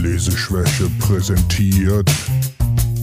[0.00, 2.10] Leseschwäche präsentiert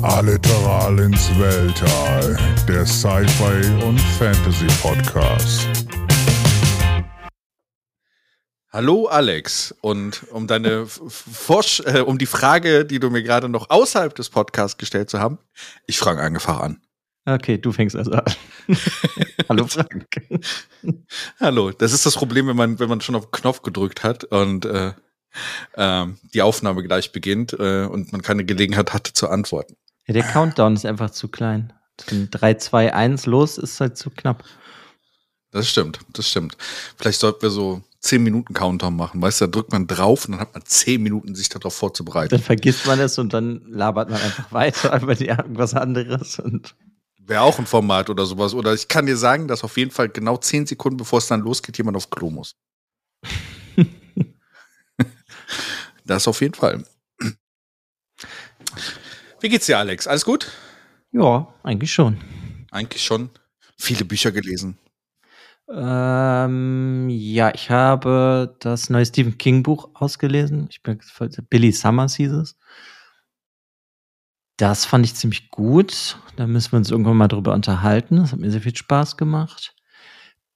[0.01, 2.35] Alliteral ins Weltall,
[2.67, 5.68] der Sci-Fi und Fantasy Podcast.
[8.71, 13.70] Hallo Alex und um deine Forsch äh, um die Frage, die du mir gerade noch
[13.70, 15.38] außerhalb des Podcasts gestellt zu haben,
[15.86, 16.82] ich frage einfach an.
[17.25, 18.25] Okay, du fängst also an.
[19.50, 20.07] Hallo Frank.
[21.39, 24.23] Hallo, das ist das Problem, wenn man wenn man schon auf den Knopf gedrückt hat
[24.23, 24.93] und äh,
[25.73, 29.75] äh, die Aufnahme gleich beginnt äh, und man keine Gelegenheit hatte zu antworten.
[30.07, 31.73] Ja, der Countdown ist einfach zu klein.
[31.97, 34.44] 3, 2, 1 los ist halt zu knapp.
[35.52, 36.58] Das stimmt, das stimmt.
[36.97, 39.22] Vielleicht sollten wir so 10 Minuten Countdown machen.
[39.22, 42.30] Weißt du, da drückt man drauf und dann hat man 10 Minuten, sich darauf vorzubereiten.
[42.30, 46.75] Dann vergisst man es und dann labert man einfach weiter über irgendwas anderes und.
[47.19, 48.53] Wäre auch ein Format oder sowas.
[48.53, 51.42] Oder ich kann dir sagen, dass auf jeden Fall genau 10 Sekunden, bevor es dann
[51.42, 52.56] losgeht, jemand auf Klo muss.
[56.08, 56.84] Das auf jeden Fall.
[59.39, 60.08] Wie geht's dir, Alex?
[60.08, 60.52] Alles gut?
[61.12, 62.18] Ja, eigentlich schon.
[62.72, 63.30] Eigentlich schon.
[63.78, 64.78] Viele Bücher gelesen.
[65.70, 70.68] Ähm, ja, ich habe das neue Stephen King Buch ausgelesen.
[70.72, 71.00] Ich bin
[71.50, 72.58] Billy Summers hieß es.
[74.58, 76.18] Das fand ich ziemlich gut.
[76.36, 78.18] Da müssen wir uns irgendwann mal drüber unterhalten.
[78.18, 79.76] Das hat mir sehr viel Spaß gemacht.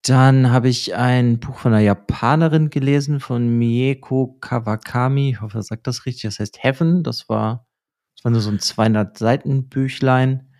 [0.03, 5.31] Dann habe ich ein Buch von einer Japanerin gelesen, von Mieko Kawakami.
[5.31, 6.23] Ich hoffe, er sagt das richtig.
[6.23, 7.03] Das heißt Heaven.
[7.03, 7.67] Das war,
[8.15, 10.51] das war nur so ein 200 Seiten Büchlein.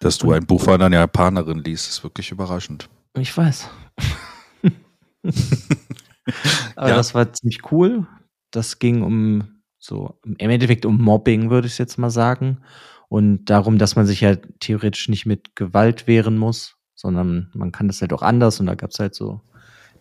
[0.00, 2.88] Dass du ein Buch von einer Japanerin liest, ist wirklich überraschend.
[3.18, 3.68] Ich weiß.
[6.76, 6.96] Aber ja.
[6.96, 8.06] das war ziemlich cool.
[8.50, 12.62] Das ging um so im Endeffekt um Mobbing, würde ich jetzt mal sagen.
[13.08, 17.70] Und darum, dass man sich ja halt theoretisch nicht mit Gewalt wehren muss, sondern man
[17.70, 18.58] kann das halt auch anders.
[18.58, 19.40] Und da gab es halt so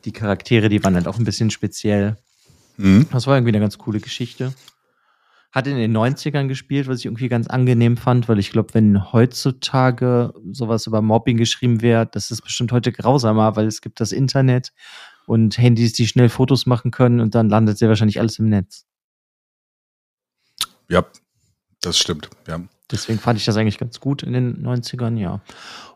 [0.05, 2.17] die Charaktere, die waren halt auch ein bisschen speziell.
[2.77, 3.07] Mhm.
[3.11, 4.53] Das war irgendwie eine ganz coole Geschichte.
[5.51, 9.13] Hat in den 90ern gespielt, was ich irgendwie ganz angenehm fand, weil ich glaube, wenn
[9.13, 14.11] heutzutage sowas über Mobbing geschrieben wäre, das ist bestimmt heute grausamer, weil es gibt das
[14.11, 14.73] Internet
[15.27, 18.85] und Handys, die schnell Fotos machen können und dann landet sehr wahrscheinlich alles im Netz.
[20.89, 21.05] Ja,
[21.81, 22.61] das stimmt, ja.
[22.91, 25.41] Deswegen fand ich das eigentlich ganz gut in den 90ern, ja.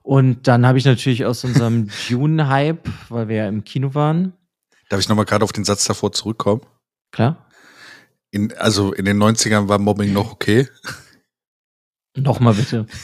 [0.01, 4.33] Und dann habe ich natürlich aus unserem Dune-Hype, weil wir ja im Kino waren.
[4.89, 6.61] Darf ich nochmal gerade auf den Satz davor zurückkommen?
[7.11, 7.45] Klar.
[8.31, 10.67] In, also in den 90ern war Mobbing noch okay.
[12.17, 12.85] Nochmal bitte.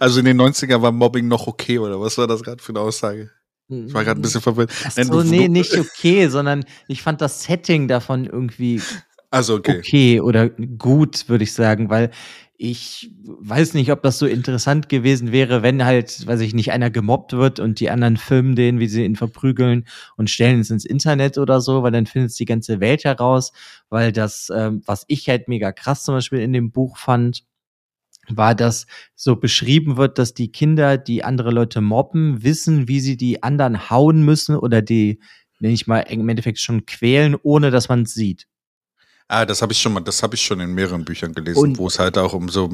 [0.00, 2.80] Also in den 90ern war Mobbing noch okay, oder was war das gerade für eine
[2.80, 3.30] Aussage?
[3.68, 4.70] Ich war gerade ein bisschen verwirrt.
[4.84, 8.82] Ach so, nee, nicht okay, sondern ich fand das Setting davon irgendwie
[9.30, 9.78] also okay.
[9.78, 12.10] okay oder gut, würde ich sagen, weil
[12.60, 16.90] ich weiß nicht, ob das so interessant gewesen wäre, wenn halt, weiß ich nicht, einer
[16.90, 19.86] gemobbt wird und die anderen filmen den, wie sie ihn verprügeln
[20.16, 23.52] und stellen es ins Internet oder so, weil dann findet es die ganze Welt heraus,
[23.90, 27.44] weil das, ähm, was ich halt mega krass zum Beispiel in dem Buch fand,
[28.28, 33.16] war, dass so beschrieben wird, dass die Kinder, die andere Leute mobben, wissen, wie sie
[33.16, 35.20] die anderen hauen müssen oder die,
[35.60, 38.46] nenne ich mal, im Endeffekt schon quälen, ohne dass man es sieht.
[39.28, 41.86] Ah, das habe ich schon mal, das habe ich schon in mehreren Büchern gelesen, wo
[41.86, 42.70] es halt auch um so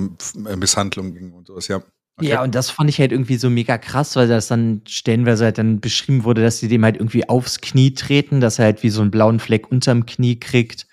[0.49, 1.83] äh, Misshandlung ging und sowas, ja.
[2.17, 2.29] Okay.
[2.29, 5.59] Ja, und das fand ich halt irgendwie so mega krass, weil das dann stellenweise halt
[5.59, 8.91] dann beschrieben wurde, dass sie dem halt irgendwie aufs Knie treten, dass er halt wie
[8.91, 10.87] so einen blauen Fleck unterm Knie kriegt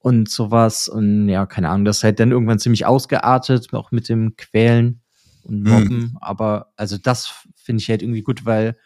[0.00, 0.88] und sowas.
[0.88, 5.00] Und ja, keine Ahnung, das ist halt dann irgendwann ziemlich ausgeartet, auch mit dem Quälen
[5.44, 5.70] und mhm.
[5.70, 5.98] Mobben.
[5.98, 6.18] Mhm.
[6.20, 8.76] Aber also das finde ich halt irgendwie gut, weil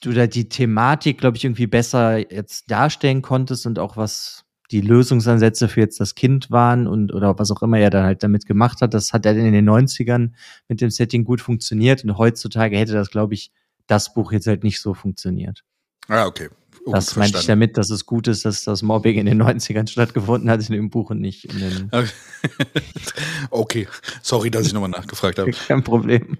[0.00, 4.80] du da die Thematik, glaube ich, irgendwie besser jetzt darstellen konntest und auch was die
[4.80, 8.46] Lösungsansätze für jetzt das Kind waren und oder was auch immer er dann halt damit
[8.46, 10.30] gemacht hat, das hat er in den 90ern
[10.68, 13.52] mit dem Setting gut funktioniert und heutzutage hätte das, glaube ich,
[13.86, 15.62] das Buch jetzt halt nicht so funktioniert.
[16.08, 16.48] Ah, okay.
[16.84, 19.88] Oh, das meinte ich damit, dass es gut ist, dass das Mobbing in den 90ern
[19.88, 21.90] stattgefunden hat in dem Buch und nicht in den.
[23.50, 23.86] okay,
[24.22, 25.50] sorry, dass ich nochmal nachgefragt habe.
[25.68, 26.38] Kein Problem.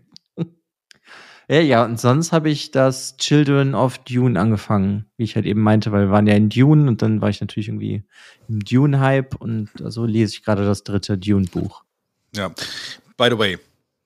[1.49, 5.61] Ja, ja, und sonst habe ich das Children of Dune angefangen, wie ich halt eben
[5.61, 8.05] meinte, weil wir waren ja in Dune und dann war ich natürlich irgendwie
[8.49, 11.83] im Dune-Hype und so also lese ich gerade das dritte Dune-Buch.
[12.35, 12.49] Ja,
[13.17, 13.59] by the way,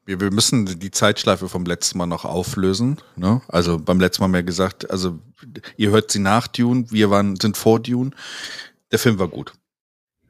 [0.06, 2.98] wir, wir müssen die Zeitschleife vom letzten Mal noch auflösen.
[3.16, 3.42] Ne?
[3.48, 5.18] Also beim letzten Mal haben wir gesagt, also
[5.76, 8.12] ihr hört sie nach Dune, wir waren, sind vor Dune.
[8.90, 9.52] Der Film war gut.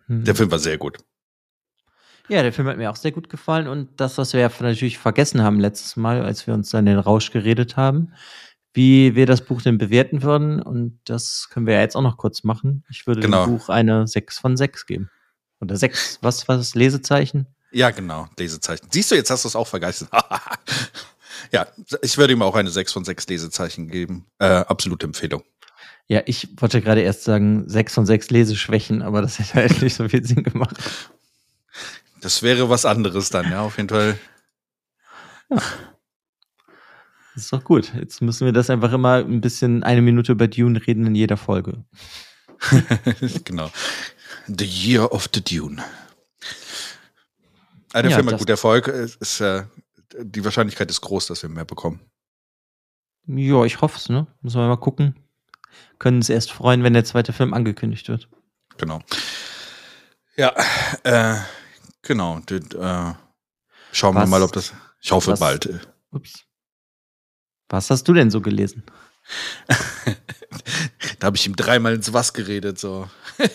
[0.07, 0.25] Hm.
[0.25, 0.99] Der Film war sehr gut.
[2.29, 4.99] Ja, der Film hat mir auch sehr gut gefallen und das, was wir ja natürlich
[4.99, 8.13] vergessen haben letztes Mal, als wir uns dann den Rausch geredet haben,
[8.75, 12.17] wie wir das Buch denn bewerten würden und das können wir ja jetzt auch noch
[12.17, 12.85] kurz machen.
[12.91, 13.47] Ich würde genau.
[13.47, 15.11] dem Buch eine 6 von 6 geben.
[15.61, 17.47] Oder 6, was was ist Lesezeichen?
[17.71, 18.89] Ja, genau, Lesezeichen.
[18.91, 20.11] Siehst du, jetzt hast du es auch vergeistert.
[21.53, 21.67] ja,
[22.03, 24.27] ich würde ihm auch eine 6 von 6 Lesezeichen geben.
[24.39, 25.43] Äh, absolute Empfehlung.
[26.09, 29.97] Ja, ich wollte gerade erst sagen, sechs von sechs Leseschwächen, aber das hätte halt nicht
[29.97, 30.77] so viel Sinn gemacht.
[32.21, 34.19] Das wäre was anderes dann, ja, auf jeden Fall.
[35.51, 35.57] Ja.
[37.35, 37.93] Das ist doch gut.
[37.95, 41.37] Jetzt müssen wir das einfach immer ein bisschen eine Minute über Dune reden in jeder
[41.37, 41.85] Folge.
[43.45, 43.71] genau.
[44.47, 45.85] The Year of the Dune.
[47.93, 49.65] Eine Ja, Firma das- gut Erfolg ist, ist äh,
[50.19, 52.01] die Wahrscheinlichkeit ist groß, dass wir mehr bekommen.
[53.27, 54.27] Ja, ich hoffe es, ne?
[54.41, 55.17] Müssen wir mal gucken.
[55.99, 58.29] Können uns erst freuen, wenn der zweite Film angekündigt wird.
[58.79, 59.01] Genau.
[60.37, 60.55] Ja,
[61.03, 61.37] äh,
[62.07, 62.41] genau.
[62.41, 63.15] d- äh,
[63.93, 64.73] schauen wir Was- mal, ob das.
[65.01, 65.89] Ich hoffe was- bald.
[66.11, 66.45] Ups.
[67.69, 68.85] Was hast du denn so gelesen?
[71.19, 72.79] da habe ich ihm dreimal ins Was geredet.
[72.79, 73.09] So.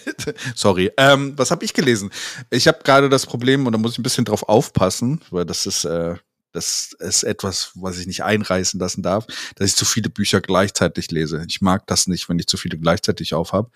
[0.55, 0.91] Sorry.
[0.97, 2.11] Ähm, was habe ich gelesen?
[2.49, 5.65] Ich habe gerade das Problem, und da muss ich ein bisschen drauf aufpassen, weil das
[5.65, 6.15] ist, äh,
[6.51, 9.25] das ist etwas, was ich nicht einreißen lassen darf,
[9.55, 11.45] dass ich zu viele Bücher gleichzeitig lese.
[11.47, 13.71] Ich mag das nicht, wenn ich zu viele gleichzeitig aufhab.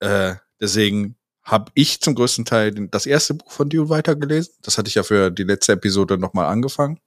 [0.00, 4.54] Äh, deswegen habe ich zum größten Teil das erste Buch von Dune weitergelesen.
[4.62, 7.00] Das hatte ich ja für die letzte Episode nochmal angefangen.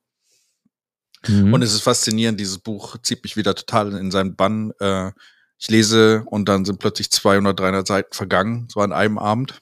[1.28, 1.54] Mhm.
[1.54, 4.72] Und es ist faszinierend, dieses Buch zieht mich wieder total in seinen Bann.
[4.80, 5.12] Äh,
[5.58, 9.62] ich lese und dann sind plötzlich 200, 300 Seiten vergangen, so an einem Abend.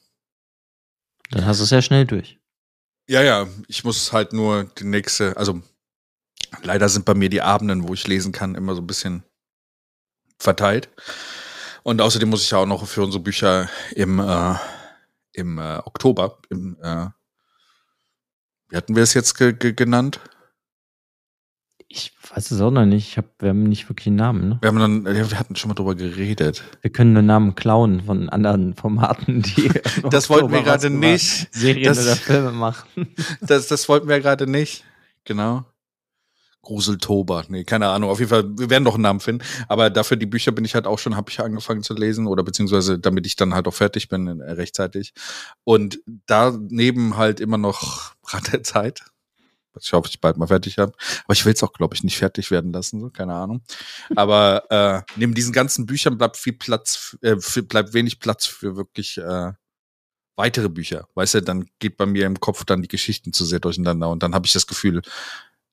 [1.30, 2.38] Dann hast du es ja schnell durch.
[3.08, 5.62] Ja, ja, ich muss halt nur die nächste, also
[6.62, 9.22] leider sind bei mir die Abenden, wo ich lesen kann, immer so ein bisschen
[10.38, 10.88] verteilt.
[11.84, 14.54] Und außerdem muss ich ja auch noch für unsere Bücher im, äh,
[15.34, 17.08] im äh, Oktober, im, äh,
[18.70, 20.18] wie hatten wir es jetzt ge ge genannt?
[21.88, 23.08] Ich weiß es auch noch nicht.
[23.10, 24.58] Ich hab, wir haben nicht wirklich einen Namen, ne?
[24.62, 26.64] Wir haben dann, wir hatten schon mal drüber geredet.
[26.80, 29.70] Wir können nur Namen klauen von anderen Formaten, die.
[30.10, 31.54] Das wollten wir gerade nicht.
[31.54, 33.14] Serien Das- oder Filme machen.
[33.42, 34.84] Das, das wollten wir gerade nicht.
[35.24, 35.66] Genau.
[36.64, 37.44] Gruseltober.
[37.48, 38.10] Nee, keine Ahnung.
[38.10, 39.44] Auf jeden Fall, wir werden doch einen Namen finden.
[39.68, 42.42] Aber dafür die Bücher bin ich halt auch schon, habe ich angefangen zu lesen oder
[42.42, 45.14] beziehungsweise damit ich dann halt auch fertig bin äh, rechtzeitig.
[45.64, 49.04] Und daneben halt immer noch Rat der Zeit.
[49.80, 50.92] Ich hoffe, ich bald mal fertig habe.
[51.24, 53.62] Aber ich will es auch, glaube ich, nicht fertig werden lassen, so, keine Ahnung.
[54.14, 59.18] Aber äh, neben diesen ganzen Büchern bleibt viel Platz, äh, bleibt wenig Platz für wirklich
[59.18, 59.52] äh,
[60.36, 61.08] weitere Bücher.
[61.14, 64.22] Weißt du, dann geht bei mir im Kopf dann die Geschichten zu sehr durcheinander und
[64.22, 65.02] dann habe ich das Gefühl,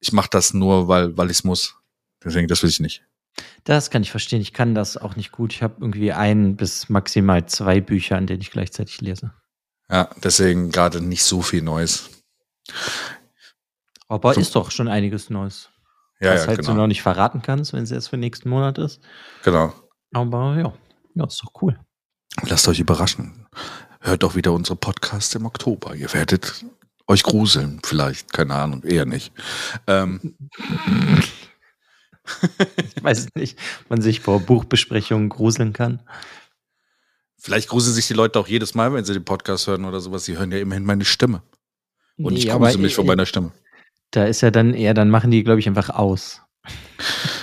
[0.01, 1.75] ich mache das nur, weil, weil ich es muss.
[2.23, 3.03] Deswegen, das will ich nicht.
[3.63, 4.41] Das kann ich verstehen.
[4.41, 5.53] Ich kann das auch nicht gut.
[5.53, 9.33] Ich habe irgendwie ein bis maximal zwei Bücher, an denen ich gleichzeitig lese.
[9.89, 12.09] Ja, deswegen gerade nicht so viel Neues.
[14.07, 14.41] Aber So.
[14.41, 15.69] ist doch schon einiges Neues.
[16.19, 16.81] Ja, was ja, halt du genau.
[16.81, 18.99] noch nicht verraten kannst, wenn es erst für nächsten Monat ist.
[19.43, 19.73] genau.
[20.13, 20.73] Aber ja,
[21.15, 21.79] ja, ist doch cool.
[22.43, 23.47] Lasst euch überraschen.
[24.01, 25.95] Hört doch wieder unsere Podcasts im Oktober.
[25.95, 26.65] Ihr werdet
[27.11, 28.33] euch gruseln, vielleicht.
[28.33, 29.31] Keine Ahnung, eher nicht.
[29.87, 30.35] Ähm,
[32.95, 36.01] Ich weiß nicht, ob man sich vor Buchbesprechungen gruseln kann.
[37.37, 40.25] vielleicht gruseln sich die Leute auch jedes Mal, wenn sie den Podcast hören oder sowas.
[40.25, 41.41] Sie hören ja immerhin meine Stimme.
[42.17, 43.51] Und ich Nee, grusel aber mich von äh, meiner Stimme.
[44.11, 46.41] Da ist ja dann eher, dann machen die, glaube ich, einfach aus.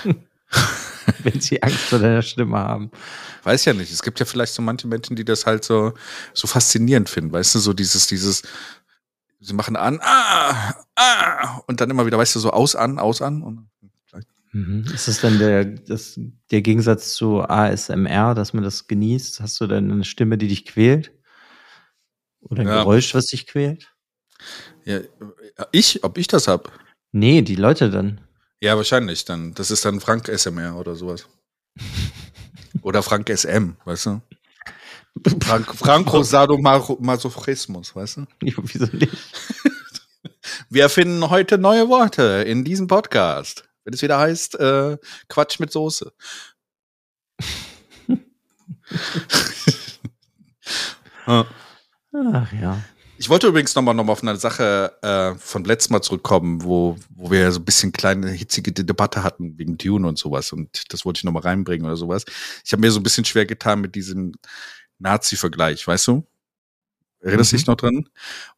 [1.23, 2.91] Wenn sie Angst vor deiner Stimme haben.
[3.43, 3.91] Weiß ja nicht.
[3.91, 5.93] Es gibt ja vielleicht so manche Menschen, die das halt so,
[6.33, 7.31] so faszinierend finden.
[7.31, 8.43] Weißt du, so dieses, dieses,
[9.39, 13.21] sie machen an, ah, ah, und dann immer wieder, weißt du, so aus, an, aus,
[13.21, 13.41] an.
[13.41, 13.69] Und
[14.51, 14.85] Mhm.
[14.93, 16.19] Ist das dann der, das,
[16.51, 19.41] der Gegensatz zu ASMR, dass man das genießt?
[19.41, 21.11] Hast du dann eine Stimme, die dich quält?
[22.41, 22.79] Oder ein Ja.
[22.79, 23.93] Geräusch, was dich quält?
[24.85, 25.01] ja,
[25.71, 26.71] ich, ob ich das hab?
[27.11, 28.21] Nee, die Leute dann.
[28.61, 29.53] Ja, wahrscheinlich dann.
[29.53, 31.27] Das ist dann Frank SMR oder sowas.
[32.81, 34.21] Oder Frank SM, weißt du?
[35.41, 38.25] Frank, Franco Sadomasochismus, weißt du?
[38.43, 39.11] Ja, Wieso nicht?
[40.69, 43.63] Wir erfinden heute neue Worte in diesem Podcast.
[43.83, 44.97] Wenn es wieder heißt, äh,
[45.27, 46.11] Quatsch mit Soße.
[51.27, 51.45] Ja.
[52.33, 52.81] Ach ja.
[53.17, 56.97] Ich wollte übrigens nochmal noch mal auf eine Sache äh, von letztem Mal zurückkommen, wo,
[57.09, 60.53] wo wir ja so ein bisschen kleine hitzige Debatte hatten wegen Dune und sowas.
[60.53, 62.23] Und das wollte ich nochmal reinbringen oder sowas.
[62.63, 64.31] Ich habe mir so ein bisschen schwer getan mit diesem
[64.99, 66.25] Nazi-Vergleich, weißt du?
[67.21, 67.59] Erinnerst du Mhm.
[67.59, 68.09] dich noch dran?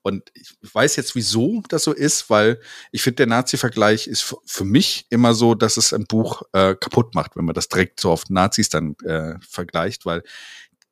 [0.04, 2.60] Und ich weiß jetzt, wieso das so ist, weil
[2.92, 7.16] ich finde, der Nazi-Vergleich ist für mich immer so, dass es ein Buch äh, kaputt
[7.16, 10.22] macht, wenn man das direkt so auf Nazis dann äh, vergleicht, weil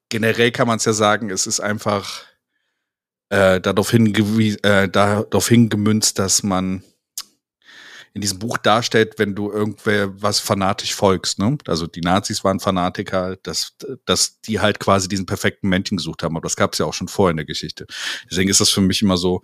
[0.10, 2.24] generell kann man es ja sagen, es ist einfach
[3.29, 6.84] äh, darauf, hingewie äh, darauf hingemünzt, dass man
[8.13, 11.39] in diesem Buch darstellt, wenn du irgendwer was fanatisch folgst.
[11.39, 11.57] Ne?
[11.67, 13.75] Also die Nazis waren Fanatiker, dass,
[14.05, 16.35] dass die halt quasi diesen perfekten Menschen gesucht haben.
[16.35, 17.85] Aber das gab es ja auch schon vorher in der Geschichte.
[18.29, 19.41] Deswegen ist das für mich immer so,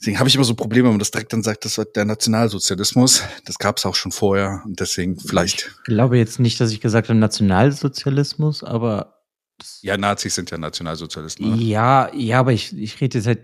[0.00, 2.06] Deswegen habe ich immer so Probleme, wenn man das direkt dann sagt, das war der
[2.06, 3.22] Nationalsozialismus.
[3.44, 5.74] Das gab es auch schon vorher und deswegen vielleicht.
[5.76, 9.20] Ich glaube jetzt nicht, dass ich gesagt habe Nationalsozialismus, aber.
[9.82, 11.52] Ja, Nazis sind ja Nationalsozialisten.
[11.52, 11.62] Oder?
[11.62, 13.40] Ja, ja, aber ich, ich rede jetzt halt.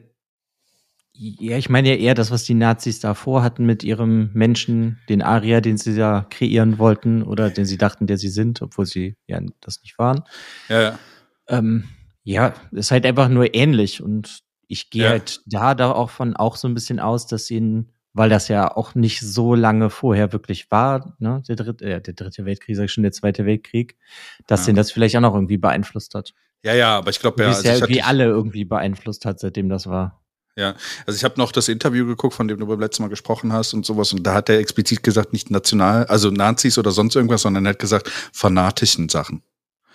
[1.18, 5.23] Ja, ich meine ja eher das, was die Nazis da vorhatten mit ihrem Menschen, den
[5.23, 9.16] Arier, den sie da kreieren wollten oder den sie dachten, der sie sind, obwohl sie
[9.26, 10.25] ja das nicht waren.
[10.68, 10.99] Ja, ja.
[11.49, 11.85] Ähm,
[12.23, 15.11] ja, ist halt einfach nur ähnlich und ich gehe ja.
[15.11, 18.76] halt da, da auch von auch so ein bisschen aus, dass ihnen, weil das ja
[18.76, 22.85] auch nicht so lange vorher wirklich war, ne, der dritte, äh, der dritte Weltkrieg, sag
[22.87, 23.96] ich schon, der zweite Weltkrieg,
[24.46, 24.73] dass ja.
[24.73, 26.35] ihn das vielleicht auch noch irgendwie beeinflusst hat.
[26.62, 29.87] Ja, ja, aber ich glaube ja, also ja irgendwie alle irgendwie beeinflusst hat, seitdem das
[29.87, 30.25] war.
[30.58, 30.75] Ja,
[31.06, 33.75] also ich habe noch das Interview geguckt, von dem du beim letzten Mal gesprochen hast
[33.75, 34.12] und sowas.
[34.14, 37.70] Und da hat er explizit gesagt, nicht national, also Nazis oder sonst irgendwas, sondern er
[37.70, 39.42] hat gesagt, fanatischen Sachen.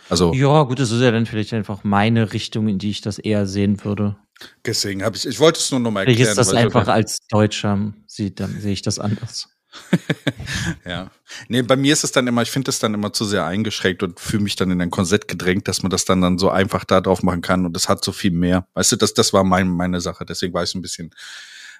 [0.09, 0.33] Also.
[0.33, 3.47] Ja, gut, das ist ja dann vielleicht einfach meine Richtung, in die ich das eher
[3.47, 4.17] sehen würde.
[4.65, 6.17] Deswegen habe ich, ich wollte es nur noch mal erklären.
[6.17, 8.31] Vielleicht ist das einfach als Deutscher, sehe
[8.65, 9.49] ich das anders.
[10.85, 11.11] ja.
[11.47, 14.03] Nee, bei mir ist es dann immer, ich finde es dann immer zu sehr eingeschränkt
[14.03, 16.83] und fühle mich dann in ein Korsett gedrängt, dass man das dann, dann so einfach
[16.83, 18.67] da drauf machen kann und es hat so viel mehr.
[18.73, 20.25] Weißt du, das, das war mein, meine Sache.
[20.25, 21.13] Deswegen war ich ein bisschen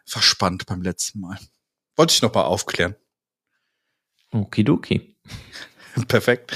[0.05, 1.37] verspannt beim letzten Mal.
[1.95, 2.95] Wollte ich noch mal aufklären.
[4.31, 5.15] Okidoki.
[6.07, 6.55] Perfekt.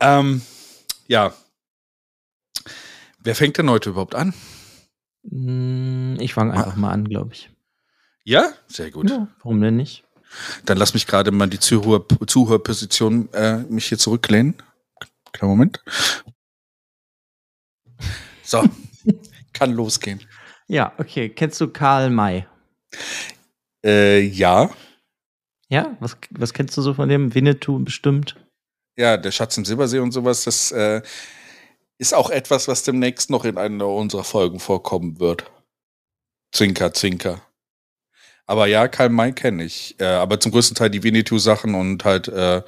[0.00, 0.42] Ähm,
[1.08, 1.34] ja.
[3.18, 4.34] Wer fängt denn heute überhaupt an?
[5.28, 6.78] Hm, ich fange einfach ah.
[6.78, 7.50] mal an, glaube ich.
[8.24, 9.10] Ja, sehr gut.
[9.10, 10.04] Ja, warum denn nicht?
[10.64, 14.54] Dann lass mich gerade mal die Zuhör Zuhörposition äh, mich hier zurücklehnen.
[15.32, 15.82] Kleinen Moment.
[18.42, 18.64] So,
[19.52, 20.20] kann losgehen.
[20.66, 21.28] Ja, okay.
[21.28, 22.46] Kennst du Karl May?
[23.84, 24.70] Äh, ja.
[25.68, 27.34] Ja, was, was kennst du so von dem?
[27.34, 28.36] Winnetou bestimmt?
[28.96, 31.02] Ja, der Schatz im Silbersee und sowas, das äh,
[31.98, 35.50] ist auch etwas, was demnächst noch in einer unserer Folgen vorkommen wird.
[36.52, 37.40] Zwinker, Zwinker.
[38.50, 39.94] Aber ja, Karl May kenne ich.
[40.00, 42.62] Äh, aber zum größten Teil die Winnetou-Sachen und halt äh,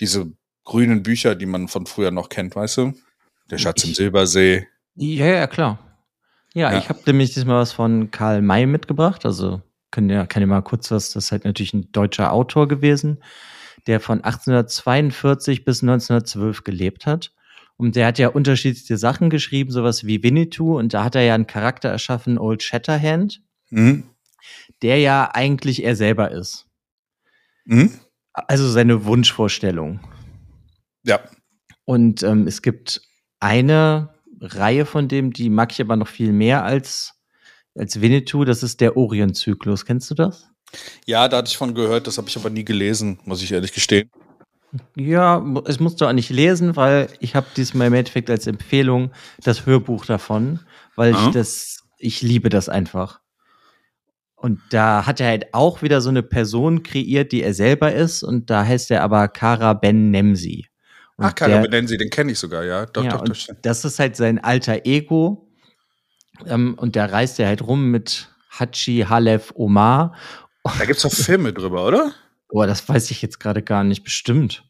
[0.00, 0.32] diese
[0.64, 2.94] grünen Bücher, die man von früher noch kennt, weißt du?
[3.50, 4.66] Der Schatz ich, im Silbersee.
[4.94, 5.78] Ja, ja, klar.
[6.54, 6.78] Ja, ja.
[6.78, 9.26] ich habe nämlich diesmal was von Karl May mitgebracht.
[9.26, 12.66] Also können ja, kann ja mal kurz was, das ist halt natürlich ein deutscher Autor
[12.66, 13.22] gewesen,
[13.86, 17.34] der von 1842 bis 1912 gelebt hat.
[17.76, 20.78] Und der hat ja unterschiedliche Sachen geschrieben, sowas wie Winnetou.
[20.78, 24.04] Und da hat er ja einen Charakter erschaffen, Old Shatterhand, mhm.
[24.82, 26.66] Der ja eigentlich er selber ist.
[27.64, 27.92] Mhm.
[28.32, 30.00] Also seine Wunschvorstellung.
[31.04, 31.20] Ja.
[31.84, 33.02] Und ähm, es gibt
[33.40, 37.14] eine Reihe von dem, die mag ich aber noch viel mehr als,
[37.74, 38.44] als Winnetou.
[38.44, 39.84] Das ist der Orion-Zyklus.
[39.84, 40.48] Kennst du das?
[41.06, 43.72] Ja, da hatte ich von gehört, das habe ich aber nie gelesen, muss ich ehrlich
[43.72, 44.10] gestehen.
[44.96, 49.12] Ja, es musst du auch nicht lesen, weil ich habe diesmal im Endeffekt als Empfehlung
[49.42, 50.60] das Hörbuch davon,
[50.96, 53.20] weil ich das, ich liebe das einfach.
[54.36, 58.22] Und da hat er halt auch wieder so eine Person kreiert, die er selber ist,
[58.22, 60.66] und da heißt er aber Kara Ben Nemsi.
[61.16, 62.86] Und Ach, Kara Ben Nemsi, den kenne ich sogar, ja.
[62.86, 63.54] Doch, ja, doch, doch.
[63.62, 65.48] Das ist halt sein alter Ego.
[66.46, 70.14] Ähm, und da reist er halt rum mit Hachi Halef Omar.
[70.78, 72.12] Da gibt's doch Filme drüber, oder?
[72.48, 74.02] Boah, das weiß ich jetzt gerade gar nicht.
[74.04, 74.64] Bestimmt.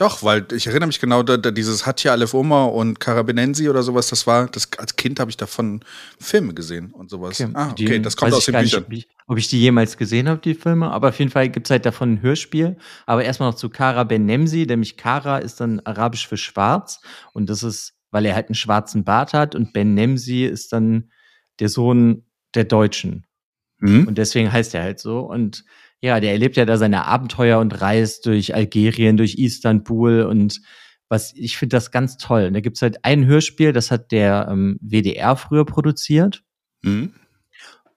[0.00, 3.82] Doch, weil ich erinnere mich genau, da, da dieses Hatja Aleph Oma und Karabinensi oder
[3.82, 5.84] sowas, das war, das, als Kind habe ich davon
[6.18, 7.38] Filme gesehen und sowas.
[7.38, 8.86] Okay, ah, okay, die, das kommt aus den Büchern.
[8.88, 11.70] Nicht, ob, ich, die jemals gesehen habe, die Filme, aber auf jeden Fall gibt es
[11.70, 12.78] halt davon ein Hörspiel.
[13.04, 17.02] Aber erstmal noch zu Kara Benemsi, nämlich Kara ist dann arabisch für schwarz
[17.34, 21.10] und das ist, weil er halt einen schwarzen Bart hat und Ben Nemsi ist dann
[21.58, 23.26] der Sohn der Deutschen.
[23.80, 24.08] Mhm.
[24.08, 25.62] Und deswegen heißt er halt so und
[26.00, 30.60] ja, der erlebt ja da seine Abenteuer und reist durch Algerien, durch Istanbul und
[31.08, 32.46] was ich finde das ganz toll.
[32.46, 36.42] Und da gibt's halt ein Hörspiel, das hat der ähm, WDR früher produziert.
[36.82, 37.12] Mhm.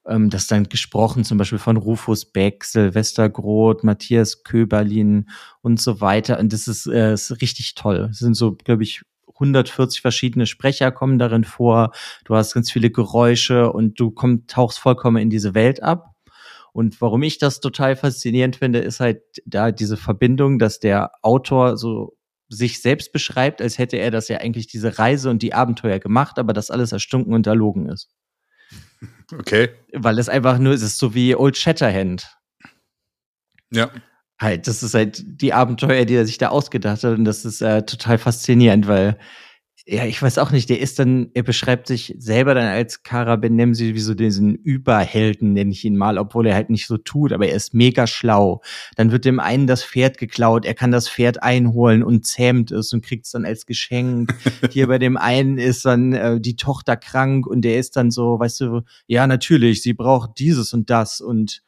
[0.05, 5.29] Ähm, das dann gesprochen, zum Beispiel von Rufus Beck, Silvester Groth, Matthias Köberlin
[5.61, 6.39] und so weiter.
[6.39, 8.09] Und das ist, äh, ist richtig toll.
[8.11, 9.03] Es sind so, glaube ich,
[9.35, 11.91] 140 verschiedene Sprecher kommen darin vor.
[12.25, 16.12] Du hast ganz viele Geräusche und du komm, tauchst vollkommen in diese Welt ab.
[16.73, 21.77] Und warum ich das total faszinierend finde, ist halt da diese Verbindung, dass der Autor
[21.77, 22.17] so
[22.49, 26.39] sich selbst beschreibt, als hätte er das ja eigentlich diese Reise und die Abenteuer gemacht,
[26.39, 28.09] aber das alles erstunken und erlogen ist.
[29.31, 29.69] Okay.
[29.93, 32.27] Weil es einfach nur, es ist so wie Old Shatterhand.
[33.71, 33.89] Ja.
[34.39, 37.61] Halt, das ist halt die Abenteuer, die er sich da ausgedacht hat und das ist
[37.61, 39.17] äh, total faszinierend, weil
[39.85, 43.35] ja, ich weiß auch nicht, der ist dann, er beschreibt sich selber dann als Kara
[43.35, 47.33] Benemsi wie so diesen Überhelden, nenne ich ihn mal, obwohl er halt nicht so tut,
[47.33, 48.61] aber er ist mega schlau.
[48.95, 52.93] Dann wird dem einen das Pferd geklaut, er kann das Pferd einholen und zähmt es
[52.93, 54.33] und kriegt es dann als Geschenk.
[54.71, 58.39] Hier bei dem einen ist dann äh, die Tochter krank und der ist dann so,
[58.39, 61.61] weißt du, ja, natürlich, sie braucht dieses und das und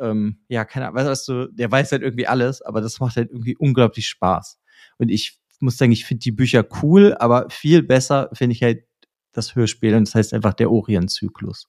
[0.00, 3.30] ähm, ja, keine Ahnung, weißt du, der weiß halt irgendwie alles, aber das macht halt
[3.30, 4.58] irgendwie unglaublich Spaß.
[4.98, 8.84] Und ich muss sagen, ich finde die Bücher cool, aber viel besser finde ich halt
[9.32, 11.68] das Hörspiel und das heißt einfach der Orient-Zyklus.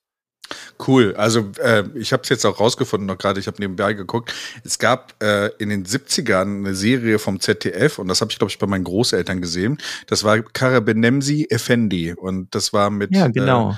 [0.85, 1.15] Cool.
[1.15, 4.33] Also äh, ich habe es jetzt auch rausgefunden, noch gerade, ich habe nebenbei geguckt.
[4.63, 8.51] Es gab äh, in den 70ern eine Serie vom ZDF und das habe ich, glaube
[8.51, 9.77] ich, bei meinen Großeltern gesehen.
[10.07, 13.71] Das war Karabenemsi Effendi und das war mit ja, genau.
[13.71, 13.75] äh,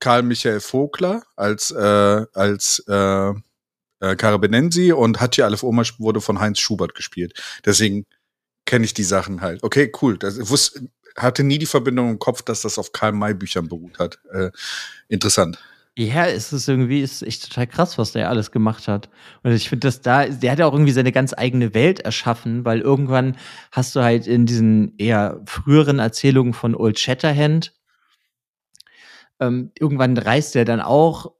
[0.00, 3.32] Karl Michael Vogler als, äh, als äh,
[4.00, 7.40] äh, Karabenensi und Hatje Alef Omasch wurde von Heinz Schubert gespielt.
[7.64, 8.06] Deswegen
[8.68, 9.62] kenne ich die Sachen halt.
[9.62, 10.18] Okay, cool.
[10.18, 13.98] Das, wusste, hatte nie die Verbindung im Kopf, dass das auf Karl May Büchern beruht
[13.98, 14.18] hat.
[14.30, 14.50] Äh,
[15.08, 15.58] interessant.
[15.96, 19.08] Ja, es ist irgendwie, ist echt total krass, was der alles gemacht hat.
[19.42, 22.66] Und ich finde, dass da, der hat ja auch irgendwie seine ganz eigene Welt erschaffen,
[22.66, 23.36] weil irgendwann
[23.72, 27.72] hast du halt in diesen eher früheren Erzählungen von Old Shatterhand,
[29.40, 31.32] ähm, irgendwann reist er dann auch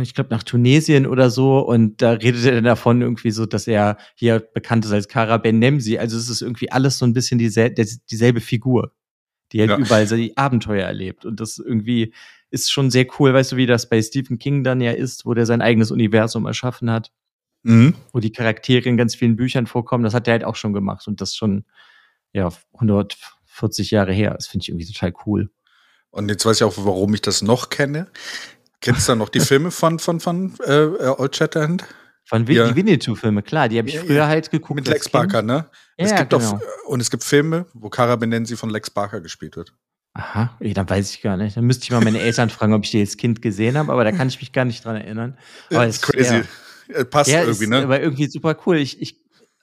[0.00, 1.58] ich glaube, nach Tunesien oder so.
[1.58, 5.36] Und da redet er dann davon irgendwie so, dass er hier bekannt ist als Kara
[5.36, 5.98] Ben Nemsi.
[5.98, 7.74] Also es ist irgendwie alles so ein bisschen diesel
[8.10, 8.92] dieselbe Figur,
[9.52, 9.78] die halt ja.
[9.78, 11.26] überall so die Abenteuer erlebt.
[11.26, 12.14] Und das irgendwie
[12.50, 13.34] ist schon sehr cool.
[13.34, 16.46] Weißt du, wie das bei Stephen King dann ja ist, wo der sein eigenes Universum
[16.46, 17.12] erschaffen hat.
[17.62, 17.94] Mhm.
[18.12, 20.04] Wo die Charaktere in ganz vielen Büchern vorkommen.
[20.04, 21.06] Das hat er halt auch schon gemacht.
[21.06, 21.64] Und das schon,
[22.32, 24.32] ja, 140 Jahre her.
[24.34, 25.50] Das finde ich irgendwie total cool.
[26.10, 28.08] Und jetzt weiß ich auch, warum ich das noch kenne.
[28.82, 31.84] Kennst du noch die Filme von, von, von äh, Old Shatterhand?
[32.24, 32.68] Von Win ja.
[32.68, 34.76] die Winnetou-Filme, klar, die habe ich früher halt geguckt.
[34.76, 35.66] Mit Lex Barker, ne?
[35.98, 36.52] Ja, es gibt genau.
[36.52, 39.74] auch, und es gibt Filme, wo Cara Benenzi von Lex Barker gespielt wird.
[40.14, 41.56] Aha, dann weiß ich gar nicht.
[41.56, 44.04] Dann müsste ich mal meine Eltern fragen, ob ich die als Kind gesehen habe, aber
[44.04, 45.38] da kann ich mich gar nicht dran erinnern.
[45.70, 46.42] Aber das ist crazy.
[46.88, 47.82] Ja, Passt irgendwie, ne?
[47.82, 48.76] Aber irgendwie super cool.
[48.76, 49.20] Ich, ich,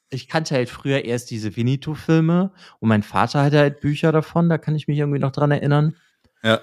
[0.09, 4.57] ich kannte halt früher erst diese Winnetou-Filme und mein Vater hatte halt Bücher davon, da
[4.57, 5.95] kann ich mich irgendwie noch dran erinnern.
[6.43, 6.59] Ja.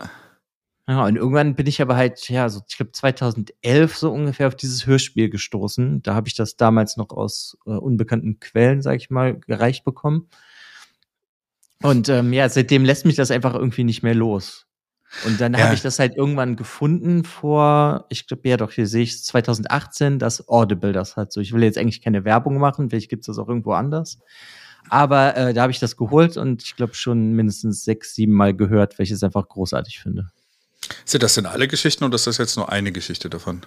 [0.88, 4.54] Ja, und irgendwann bin ich aber halt, ja, so, ich glaube 2011 so ungefähr auf
[4.54, 6.02] dieses Hörspiel gestoßen.
[6.02, 10.28] Da habe ich das damals noch aus äh, unbekannten Quellen, sag ich mal, gereicht bekommen.
[11.82, 14.66] Und ähm, ja, seitdem lässt mich das einfach irgendwie nicht mehr los.
[15.24, 15.60] Und dann ja.
[15.60, 20.18] habe ich das halt irgendwann gefunden vor, ich glaube, ja doch, hier sehe ich 2018,
[20.18, 21.32] dass Audible das hat.
[21.32, 24.18] So, ich will jetzt eigentlich keine Werbung machen, vielleicht gibt's das auch irgendwo anders.
[24.88, 28.54] Aber äh, da habe ich das geholt und ich glaube schon mindestens sechs, sieben Mal
[28.54, 30.28] gehört, weil ich es einfach großartig finde.
[31.04, 33.62] Sind das denn alle Geschichten oder ist das jetzt nur eine Geschichte davon?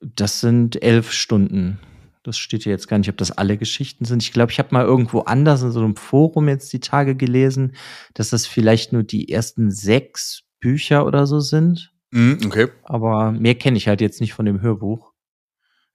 [0.00, 1.80] Das sind elf Stunden.
[2.22, 4.22] Das steht hier jetzt gar nicht, ob das alle Geschichten sind.
[4.22, 7.74] Ich glaube, ich habe mal irgendwo anders in so einem Forum jetzt die Tage gelesen,
[8.14, 11.92] dass das vielleicht nur die ersten sechs Bücher oder so sind.
[12.10, 12.68] Mm, okay.
[12.84, 15.12] Aber mehr kenne ich halt jetzt nicht von dem Hörbuch.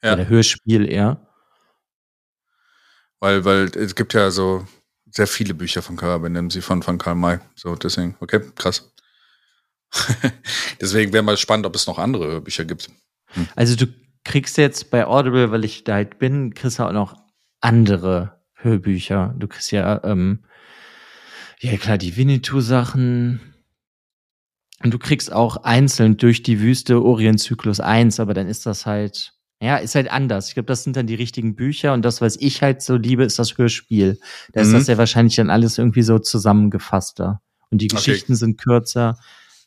[0.04, 0.14] Ja.
[0.14, 1.28] Oder Hörspiel eher.
[3.20, 4.66] Weil, weil es gibt ja so
[5.12, 7.40] sehr viele Bücher von Karl Benimsi, von, von Karl May.
[7.56, 8.93] So, deswegen, okay, krass.
[10.82, 12.90] Deswegen wäre mal spannend, ob es noch andere Bücher gibt.
[13.28, 13.48] Hm.
[13.56, 13.88] Also du
[14.24, 17.16] kriegst jetzt bei Audible, weil ich da halt bin, kriegst du auch noch
[17.62, 19.36] andere Hörbücher.
[19.38, 20.44] Du kriegst ja, ähm,
[21.60, 23.42] ja klar, die Winnetou-Sachen.
[24.84, 29.34] Und du kriegst auch einzeln durch die Wüste Orient-Zyklus 1, aber dann ist das halt,
[29.62, 30.50] ja, ist halt anders.
[30.50, 33.24] Ich glaube, das sind dann die richtigen Bücher und das, was ich halt so liebe,
[33.24, 34.20] ist das Hörspiel.
[34.52, 34.74] Da ist mhm.
[34.74, 37.42] das ja wahrscheinlich dann alles irgendwie so zusammengefasster.
[37.70, 38.40] Und die Geschichten okay.
[38.40, 39.18] sind kürzer.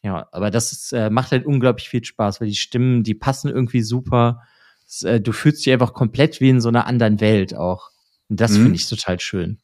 [0.02, 3.48] Ja, aber das ist, äh, macht halt unglaublich viel Spaß, weil die Stimmen, die passen
[3.48, 4.42] irgendwie super.
[4.86, 7.90] Das, äh, du fühlst dich einfach komplett wie in so einer anderen Welt auch.
[8.28, 8.62] Und das mhm.
[8.62, 9.58] finde ich total schön.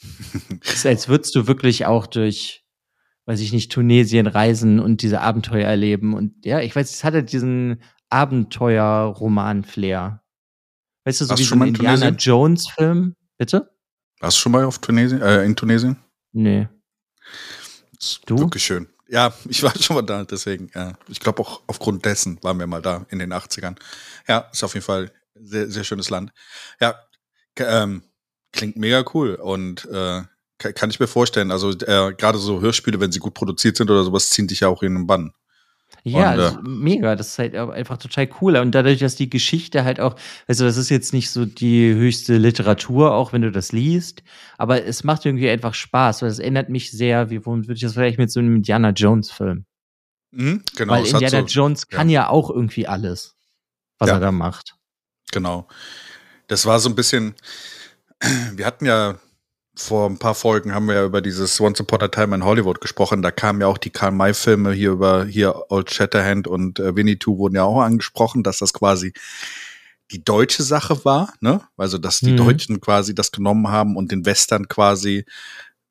[0.62, 2.64] ist, als würdest du wirklich auch durch,
[3.26, 6.14] weiß ich nicht, Tunesien reisen und diese Abenteuer erleben.
[6.14, 10.22] Und ja, ich weiß, es hatte diesen Abenteuer-Roman-Flair.
[11.04, 13.16] Weißt du, so Warst wie so ein Indiana Jones-Film.
[13.36, 13.70] Bitte?
[14.20, 15.96] Warst du schon mal auf Tunesien, äh, in Tunesien?
[16.32, 16.68] Nee.
[18.26, 18.38] Du?
[18.38, 18.88] Wirklich schön.
[19.08, 20.92] Ja, ich war schon mal da, deswegen, ja.
[21.08, 23.76] Ich glaube auch aufgrund dessen waren wir mal da in den 80ern.
[24.26, 26.32] Ja, ist auf jeden Fall sehr, sehr schönes Land.
[26.80, 26.94] Ja,
[27.58, 28.02] ähm,
[28.52, 30.22] klingt mega cool und äh,
[30.58, 31.50] kann ich mir vorstellen.
[31.52, 34.68] Also äh, gerade so Hörspiele, wenn sie gut produziert sind oder sowas, ziehen dich ja
[34.68, 35.32] auch in den Bann.
[36.04, 37.16] Ja, und, also mega.
[37.16, 38.56] Das ist halt einfach total cool.
[38.56, 42.36] Und dadurch, dass die Geschichte halt auch, also das ist jetzt nicht so die höchste
[42.36, 44.22] Literatur, auch wenn du das liest,
[44.56, 47.82] aber es macht irgendwie einfach Spaß, weil es erinnert mich sehr, wie womit würde ich
[47.82, 49.64] das vielleicht mit so einem Indiana Jones Film?
[50.30, 50.92] Mhm, genau.
[50.92, 52.22] Weil Indiana so, Jones kann ja.
[52.22, 52.28] ja.
[52.28, 53.36] auch irgendwie alles,
[53.98, 54.14] was ja.
[54.16, 54.76] er da macht.
[55.32, 55.68] Genau.
[56.46, 57.34] Das war so ein bisschen,
[58.54, 59.18] wir hatten ja
[59.80, 62.80] vor ein paar Folgen haben wir ja über dieses Once Upon a Time in Hollywood
[62.80, 63.22] gesprochen.
[63.22, 67.18] Da kamen ja auch die Karl May-Filme hier über hier Old Shatterhand und äh, Winnie
[67.18, 69.12] Two wurden ja auch angesprochen, dass das quasi
[70.10, 71.60] die deutsche Sache war, ne?
[71.76, 72.38] Also dass die mhm.
[72.38, 75.24] Deutschen quasi das genommen haben und den Western quasi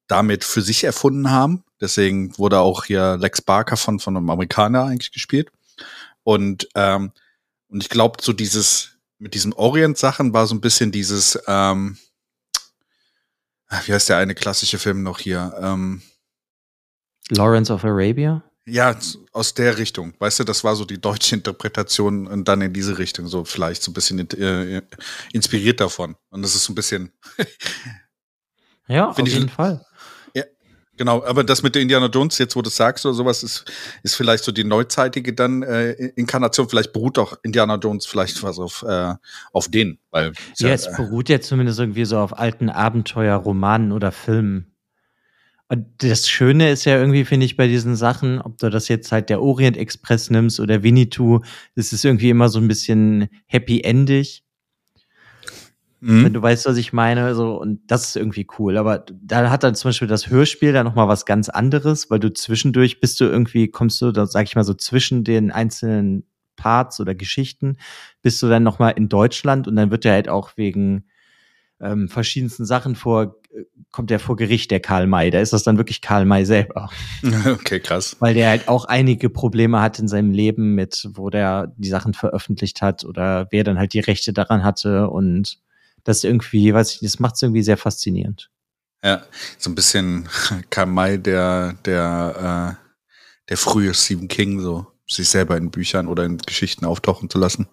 [0.07, 1.63] damit für sich erfunden haben.
[1.79, 5.49] Deswegen wurde auch hier Lex Barker von von einem Amerikaner eigentlich gespielt.
[6.23, 7.11] Und ähm,
[7.69, 11.97] und ich glaube, so dieses mit diesen Orient-Sachen war so ein bisschen dieses ähm,
[13.85, 15.53] wie heißt der eine klassische Film noch hier?
[15.61, 16.01] Ähm,
[17.29, 18.43] Lawrence of Arabia?
[18.65, 18.97] Ja,
[19.31, 20.13] aus der Richtung.
[20.19, 23.81] Weißt du, das war so die deutsche Interpretation und dann in diese Richtung, so vielleicht
[23.81, 24.81] so ein bisschen äh,
[25.31, 26.15] inspiriert davon.
[26.29, 27.13] Und das ist so ein bisschen.
[28.87, 29.85] ja, auf jeden Fall.
[30.97, 33.65] Genau, aber das mit der Indiana Jones, jetzt wo du sagst oder sowas, ist,
[34.03, 36.67] ist vielleicht so die neuzeitige dann äh, Inkarnation.
[36.67, 39.13] Vielleicht beruht auch Indiana Jones vielleicht was auf, äh,
[39.53, 39.99] auf den.
[40.09, 44.73] Weil, ja, ja, es beruht ja zumindest irgendwie so auf alten Abenteuerromanen oder Filmen.
[45.69, 49.11] Und das Schöne ist ja irgendwie, finde ich, bei diesen Sachen, ob du das jetzt
[49.11, 51.41] halt der Orient Express nimmst oder Winnetou,
[51.75, 54.43] das ist irgendwie immer so ein bisschen happy-endig.
[55.99, 56.25] Mhm.
[56.25, 58.77] Wenn du weißt, was ich meine, so, und das ist irgendwie cool.
[58.77, 62.31] Aber da hat dann zum Beispiel das Hörspiel dann nochmal was ganz anderes, weil du
[62.31, 66.99] zwischendurch bist du irgendwie, kommst du, da sag ich mal so, zwischen den einzelnen Parts
[66.99, 67.77] oder Geschichten,
[68.21, 71.05] bist du dann nochmal in Deutschland und dann wird er halt auch wegen
[71.79, 75.29] ähm, verschiedensten Sachen vor, äh, kommt er vor Gericht, der Karl May.
[75.29, 76.89] Da ist das dann wirklich Karl May selber.
[77.45, 78.15] Okay, krass.
[78.19, 82.13] Weil der halt auch einige Probleme hat in seinem Leben mit, wo der die Sachen
[82.13, 85.59] veröffentlicht hat oder wer dann halt die Rechte daran hatte und
[86.07, 88.49] das irgendwie, weiß ich, das macht es irgendwie sehr faszinierend.
[89.03, 89.23] Ja,
[89.57, 90.27] so ein bisschen
[90.69, 96.25] Karl May, der, der, äh, der frühe Stephen King, so sich selber in Büchern oder
[96.25, 97.67] in Geschichten auftauchen zu lassen.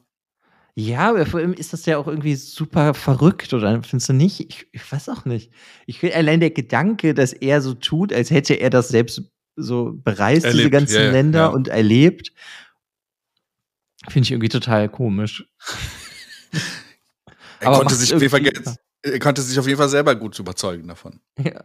[0.76, 4.40] Ja, aber vor allem ist das ja auch irgendwie super verrückt, oder findest du nicht?
[4.40, 5.52] Ich, ich weiß auch nicht.
[5.86, 9.22] Ich will allein der Gedanke, dass er so tut, als hätte er das selbst
[9.56, 11.46] so bereist, erlebt, diese ganzen yeah, Länder ja.
[11.46, 12.32] und erlebt,
[14.08, 15.48] finde ich irgendwie total komisch.
[17.64, 20.38] Er Aber konnte sich, auf jeden Fall, er konnte sich auf jeden Fall selber gut
[20.38, 21.20] überzeugen davon.
[21.38, 21.64] Ja,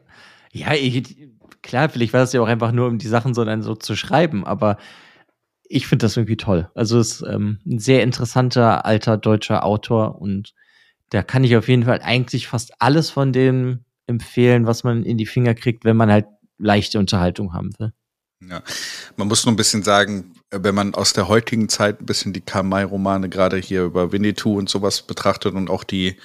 [0.51, 1.29] ja ich,
[1.61, 3.95] klar, vielleicht war das ja auch einfach nur, um die Sachen so dann so zu
[3.95, 4.77] schreiben, aber
[5.63, 6.71] ich finde das irgendwie toll.
[6.73, 10.53] Also es ist ähm, ein sehr interessanter alter deutscher Autor und
[11.09, 15.17] da kann ich auf jeden Fall eigentlich fast alles von dem empfehlen, was man in
[15.17, 16.25] die Finger kriegt, wenn man halt
[16.57, 17.91] leichte Unterhaltung haben will.
[18.47, 18.63] Ja,
[19.17, 22.41] man muss nur ein bisschen sagen, wenn man aus der heutigen Zeit ein bisschen die
[22.41, 26.17] Karl-May-Romane gerade hier über Winnetou und sowas betrachtet und auch die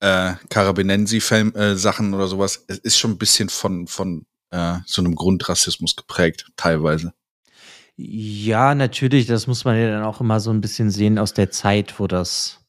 [0.00, 5.14] äh, Carabinensi-Sachen äh, oder sowas, es ist schon ein bisschen von, von äh, so einem
[5.14, 7.12] Grundrassismus geprägt, teilweise.
[7.96, 11.50] Ja, natürlich, das muss man ja dann auch immer so ein bisschen sehen aus der
[11.50, 12.60] Zeit, wo das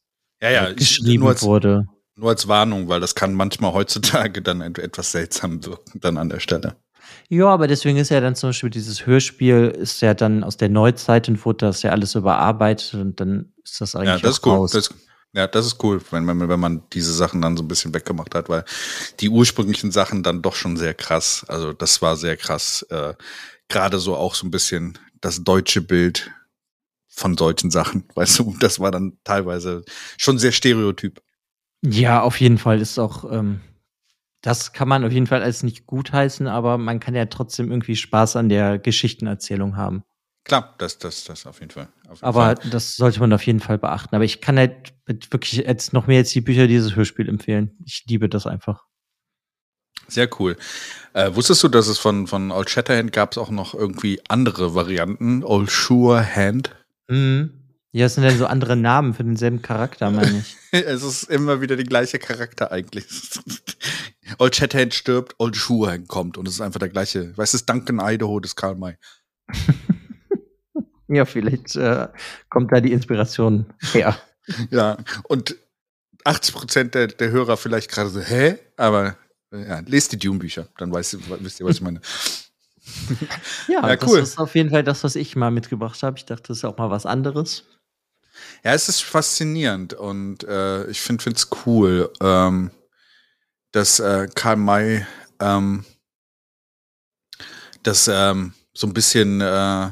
[0.41, 1.87] ja, ja, geschrieben als, wurde.
[2.15, 6.41] Nur als Warnung, weil das kann manchmal heutzutage dann etwas seltsam wirken, dann an der
[6.41, 6.75] Stelle.
[7.33, 10.69] Ja, aber deswegen ist ja dann zum Beispiel dieses Hörspiel ist ja dann aus der
[10.69, 14.45] Neuzeit und wurde das ja alles überarbeitet und dann ist das eigentlich ja, das ist
[14.45, 14.69] cool.
[14.71, 14.93] Das,
[15.33, 18.35] ja, das ist cool, wenn man, wenn man diese Sachen dann so ein bisschen weggemacht
[18.35, 18.63] hat, weil
[19.19, 23.15] die ursprünglichen Sachen dann doch schon sehr krass, also das war sehr krass, äh,
[23.67, 26.29] gerade so auch so ein bisschen das deutsche Bild
[27.07, 29.83] von solchen Sachen, weißt du, das war dann teilweise
[30.19, 31.19] schon sehr stereotyp.
[31.81, 33.59] Ja, auf jeden Fall ist auch ähm,
[34.43, 37.95] das kann man auf jeden Fall als nicht gutheißen, aber man kann ja trotzdem irgendwie
[37.95, 40.03] Spaß an der Geschichtenerzählung haben.
[40.43, 41.87] Klar, das, das, das auf jeden Fall.
[42.09, 42.69] Auf jeden aber Fall.
[42.69, 44.13] das sollte man auf jeden Fall beachten.
[44.13, 47.77] Aber ich kann halt wirklich jetzt noch mehr jetzt die Bücher dieses Hörspiel empfehlen.
[47.85, 48.83] Ich liebe das einfach.
[50.09, 50.57] Sehr cool.
[51.13, 54.75] Äh, wusstest du, dass es von, von Old Shatterhand gab es auch noch irgendwie andere
[54.75, 55.45] Varianten?
[55.45, 56.75] Old Sure Hand?
[57.07, 57.62] Mhm.
[57.95, 60.57] Ja, es sind dann so andere Namen für denselben Charakter, meine ich.
[60.71, 63.05] es ist immer wieder der gleiche Charakter eigentlich.
[64.39, 67.37] Old Shatterhand stirbt, Old Schuhang kommt und es ist einfach der gleiche.
[67.37, 68.97] Weißt du, Duncan Idaho des Karl May.
[71.07, 72.07] ja, vielleicht äh,
[72.49, 74.17] kommt da die Inspiration her.
[74.71, 75.55] ja, und
[76.23, 78.57] 80 Prozent der, der Hörer vielleicht gerade so, hä?
[78.75, 79.17] Aber
[79.51, 82.01] ja, lest die Dune-Bücher, dann weißt, wisst ihr, was ich meine.
[83.67, 84.19] ja, ja, cool.
[84.19, 86.17] das ist auf jeden Fall das, was ich mal mitgebracht habe.
[86.17, 87.65] Ich dachte, das ist auch mal was anderes.
[88.63, 92.11] Ja, es ist faszinierend und äh, ich finde es cool.
[92.21, 92.71] Ähm,
[93.73, 95.05] dass äh, Karl May
[95.39, 95.83] ähm,
[97.81, 99.91] das ähm, so ein bisschen, äh,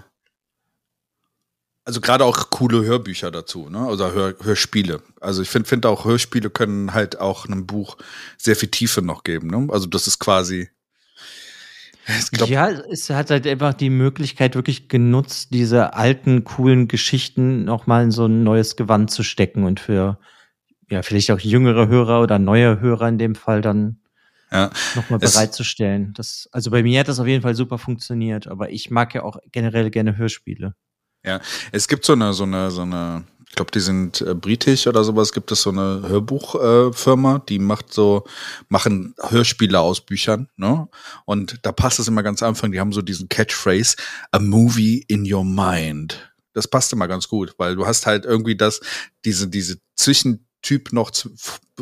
[1.83, 3.79] also gerade auch coole Hörbücher dazu, ne?
[3.79, 5.01] Also Hör, Hörspiele.
[5.19, 7.97] Also ich finde find auch Hörspiele können halt auch einem Buch
[8.37, 9.47] sehr viel Tiefe noch geben.
[9.47, 9.67] Ne?
[9.73, 10.69] Also das ist quasi
[12.31, 18.05] Glaub, ja, es hat halt einfach die Möglichkeit wirklich genutzt, diese alten, coolen Geschichten nochmal
[18.05, 20.19] in so ein neues Gewand zu stecken und für
[20.89, 24.01] ja, vielleicht auch jüngere Hörer oder neue Hörer in dem Fall dann
[24.51, 24.69] Ja.
[24.95, 26.13] nochmal bereitzustellen.
[26.15, 29.23] Das, also bei mir hat das auf jeden Fall super funktioniert, aber ich mag ja
[29.23, 30.75] auch generell gerne Hörspiele.
[31.71, 35.03] Es gibt so eine, so eine, so eine, ich glaube, die sind äh, britisch oder
[35.03, 38.23] sowas, gibt es so eine Hörbuchfirma, äh, die macht so,
[38.69, 40.87] machen Hörspiele aus Büchern, ne?
[41.25, 43.97] Und da passt es immer ganz am Anfang, die haben so diesen Catchphrase,
[44.31, 46.31] a movie in your mind.
[46.53, 48.79] Das passt immer ganz gut, weil du hast halt irgendwie das,
[49.25, 49.79] diese, diese
[50.61, 51.31] Zwischentyp noch zu,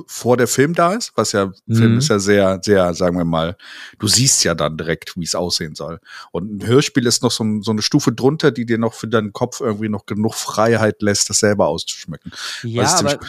[0.08, 1.98] vor der Film da ist, was ja, Film Mhm.
[1.98, 3.58] ist ja sehr, sehr, sagen wir mal,
[4.00, 6.00] du siehst ja dann direkt, wie es aussehen soll.
[6.32, 9.34] Und ein Hörspiel ist noch so, so eine Stufe drunter, die dir noch für deinen
[9.34, 12.32] Kopf irgendwie noch genug Freiheit lässt, das selber auszuschmecken.
[12.64, 13.20] Ja, aber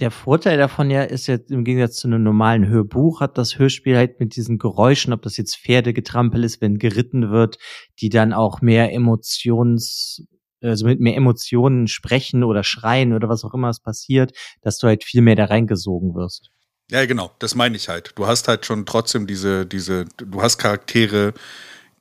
[0.00, 3.96] der Vorteil davon ja ist jetzt im Gegensatz zu einem normalen Hörbuch hat das Hörspiel
[3.96, 7.58] halt mit diesen Geräuschen, ob das jetzt Pferdegetrampel ist, wenn geritten wird,
[8.00, 10.22] die dann auch mehr Emotions,
[10.60, 14.86] also mit mehr Emotionen sprechen oder schreien oder was auch immer es passiert, dass du
[14.86, 16.50] halt viel mehr da reingesogen wirst.
[16.90, 18.12] Ja, genau, das meine ich halt.
[18.16, 21.34] Du hast halt schon trotzdem diese, diese, du hast Charaktere,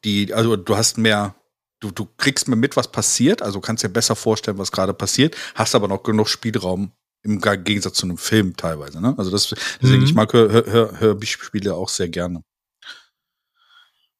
[0.05, 1.35] die, also du hast mehr,
[1.81, 5.35] du, du kriegst mehr mit, was passiert, also kannst dir besser vorstellen, was gerade passiert,
[5.55, 6.91] hast aber noch genug Spielraum
[7.23, 9.13] im Gegensatz zu einem Film teilweise, ne?
[9.17, 10.05] Also das, deswegen, Mhm.
[10.05, 12.43] ich mag Hör, Hör, Hör, Hörspiele auch sehr gerne.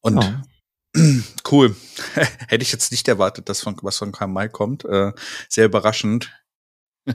[0.02, 0.42] Und Ja.
[1.50, 1.76] Cool.
[2.48, 4.84] Hätte ich jetzt nicht erwartet, dass von, was von Karl May kommt.
[4.86, 5.14] Äh,
[5.50, 6.32] sehr überraschend.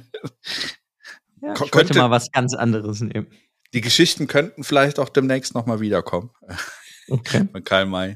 [1.44, 3.26] Ja, Ko- ich könnte- mal was ganz anderes nehmen.
[3.74, 6.30] Die Geschichten könnten vielleicht auch demnächst nochmal wiederkommen.
[7.08, 7.48] Okay.
[7.52, 8.10] Von Karl May.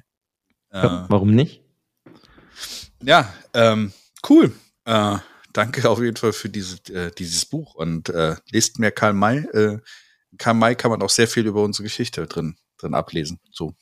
[0.70, 1.61] Äh, Ja, warum nicht?
[3.02, 3.92] ja, ähm,
[4.29, 4.55] cool.
[4.85, 5.16] Äh,
[5.52, 9.38] danke auf jeden Fall für diese, äh, dieses Buch und äh, lest mehr Karl May.
[9.38, 9.81] Äh,
[10.38, 13.40] Karl May kann man auch sehr viel über unsere Geschichte drin, drin ablesen.
[13.50, 13.74] So.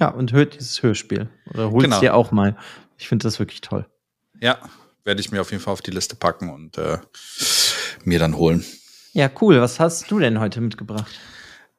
[0.00, 1.28] Ja, und hört dieses Hörspiel.
[1.52, 2.00] Oder holt es Genau.
[2.00, 2.56] dir auch mal.
[2.98, 3.86] Ich finde das wirklich toll.
[4.40, 4.58] Ja,
[5.04, 6.98] werde ich mir auf jeden Fall auf die Liste packen und äh,
[8.04, 8.64] mir dann holen.
[9.12, 9.60] Ja, cool.
[9.60, 11.10] Was hast du denn heute mitgebracht?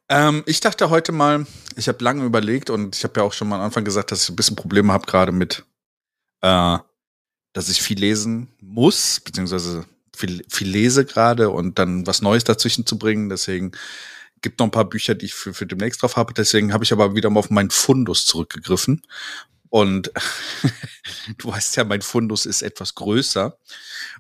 [0.09, 1.45] Ähm, ich dachte heute mal,
[1.77, 4.23] ich habe lange überlegt und ich habe ja auch schon mal am Anfang gesagt, dass
[4.23, 5.63] ich ein bisschen Probleme habe gerade mit,
[6.41, 6.77] äh,
[7.53, 12.85] dass ich viel lesen muss, beziehungsweise viel, viel lese gerade und dann was Neues dazwischen
[12.85, 13.29] zu bringen.
[13.29, 13.71] Deswegen
[14.41, 16.33] gibt noch ein paar Bücher, die ich für, für demnächst drauf habe.
[16.33, 19.01] Deswegen habe ich aber wieder mal auf meinen Fundus zurückgegriffen.
[19.69, 20.11] Und
[21.37, 23.57] du weißt ja, mein Fundus ist etwas größer.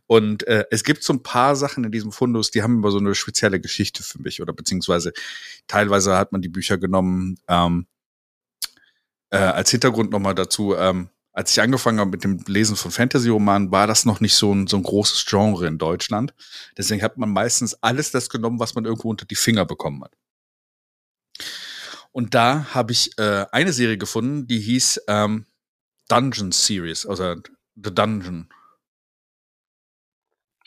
[0.07, 2.99] Und äh, es gibt so ein paar Sachen in diesem Fundus, die haben immer so
[2.99, 4.41] eine spezielle Geschichte für mich.
[4.41, 5.11] Oder beziehungsweise
[5.67, 7.85] teilweise hat man die Bücher genommen, ähm,
[9.29, 13.71] äh, als Hintergrund nochmal dazu, ähm, als ich angefangen habe mit dem Lesen von Fantasy-Romanen,
[13.71, 16.33] war das noch nicht so ein, so ein großes Genre in Deutschland.
[16.77, 20.13] Deswegen hat man meistens alles das genommen, was man irgendwo unter die Finger bekommen hat.
[22.11, 25.45] Und da habe ich äh, eine Serie gefunden, die hieß ähm,
[26.09, 27.35] Dungeon Series, also
[27.75, 28.49] The Dungeon.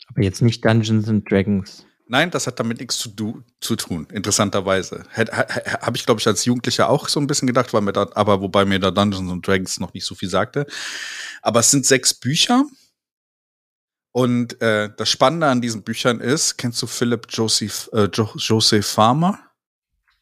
[0.07, 1.84] Aber jetzt nicht Dungeons and Dragons.
[2.07, 5.05] Nein, das hat damit nichts zu, du, zu tun, interessanterweise.
[5.15, 8.41] Habe ich, glaube ich, als Jugendlicher auch so ein bisschen gedacht, weil mir da, aber
[8.41, 10.67] wobei mir da Dungeons and Dragons noch nicht so viel sagte.
[11.41, 12.65] Aber es sind sechs Bücher.
[14.11, 18.85] Und äh, das Spannende an diesen Büchern ist, kennst du Philip Joseph, äh, jo Joseph
[18.85, 19.39] Farmer?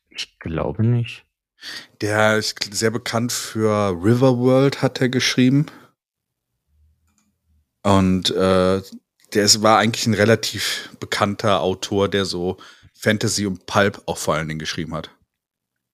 [0.09, 1.25] Ich glaube nicht.
[2.01, 5.67] Der ist sehr bekannt für Riverworld, hat er geschrieben.
[7.83, 8.81] Und äh,
[9.33, 12.57] der ist, war eigentlich ein relativ bekannter Autor, der so
[12.93, 15.09] Fantasy und Pulp auch vor allen Dingen geschrieben hat.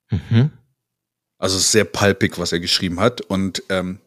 [0.10, 0.52] Mhm.
[1.38, 3.22] Also sehr pulpig, was er geschrieben hat.
[3.22, 4.00] Und ähm,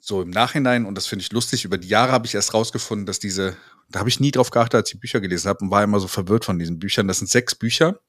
[0.00, 3.06] so im Nachhinein, und das finde ich lustig, über die Jahre habe ich erst rausgefunden,
[3.06, 3.56] dass diese,
[3.88, 6.00] da habe ich nie drauf geachtet, als ich die Bücher gelesen habe und war immer
[6.00, 7.06] so verwirrt von diesen Büchern.
[7.06, 8.00] Das sind sechs Bücher.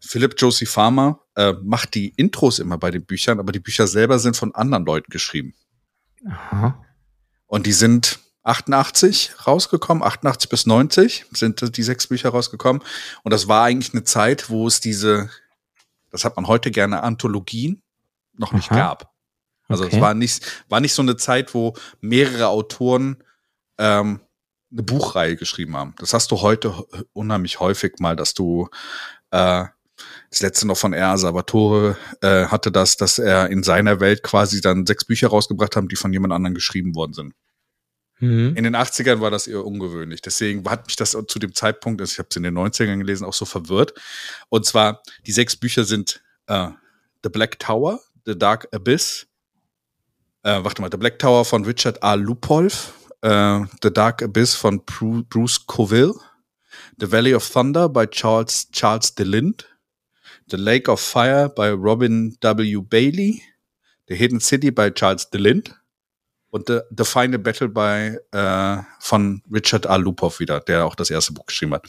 [0.00, 4.18] Philip Josie Farmer äh, macht die Intros immer bei den Büchern, aber die Bücher selber
[4.18, 5.54] sind von anderen Leuten geschrieben.
[6.26, 6.84] Aha.
[7.46, 12.82] Und die sind 88 rausgekommen, 88 bis 90 sind die sechs Bücher rausgekommen.
[13.22, 15.30] Und das war eigentlich eine Zeit, wo es diese,
[16.10, 17.82] das hat man heute gerne Anthologien,
[18.36, 18.78] noch nicht Aha.
[18.78, 19.12] gab.
[19.68, 19.96] Also Okay.
[19.96, 23.22] es war nicht, war nicht so eine Zeit, wo mehrere Autoren
[23.78, 24.20] ähm,
[24.70, 25.94] eine Buchreihe geschrieben haben.
[25.98, 28.68] Das hast du heute unheimlich häufig mal, dass du
[29.30, 29.64] äh,
[30.30, 31.16] das letzte noch von R.
[31.16, 35.88] Salvatore äh, hatte das, dass er in seiner Welt quasi dann sechs Bücher rausgebracht haben,
[35.88, 37.34] die von jemand anderem geschrieben worden sind.
[38.22, 38.54] Mhm.
[38.54, 40.22] In den 80ern war das eher ungewöhnlich.
[40.22, 43.24] Deswegen hat mich das zu dem Zeitpunkt, also ich habe es in den 90ern gelesen,
[43.24, 43.94] auch so verwirrt.
[44.48, 46.68] Und zwar, die sechs Bücher sind äh,
[47.24, 49.26] The Black Tower, The Dark Abyss,
[50.44, 52.14] äh, warte mal, The Black Tower von Richard A.
[52.14, 56.14] Lupolf, äh, The Dark Abyss von Bru Bruce Coville,
[56.98, 59.66] The Valley of Thunder bei Charles, Charles DeLint,
[60.48, 62.82] The Lake of Fire bei Robin W.
[62.82, 63.42] Bailey,
[64.06, 65.74] The Hidden City bei Charles DeLint
[66.52, 69.96] und The, The Final Battle bei äh, von Richard A.
[69.96, 71.88] Lupov wieder, der auch das erste Buch geschrieben hat.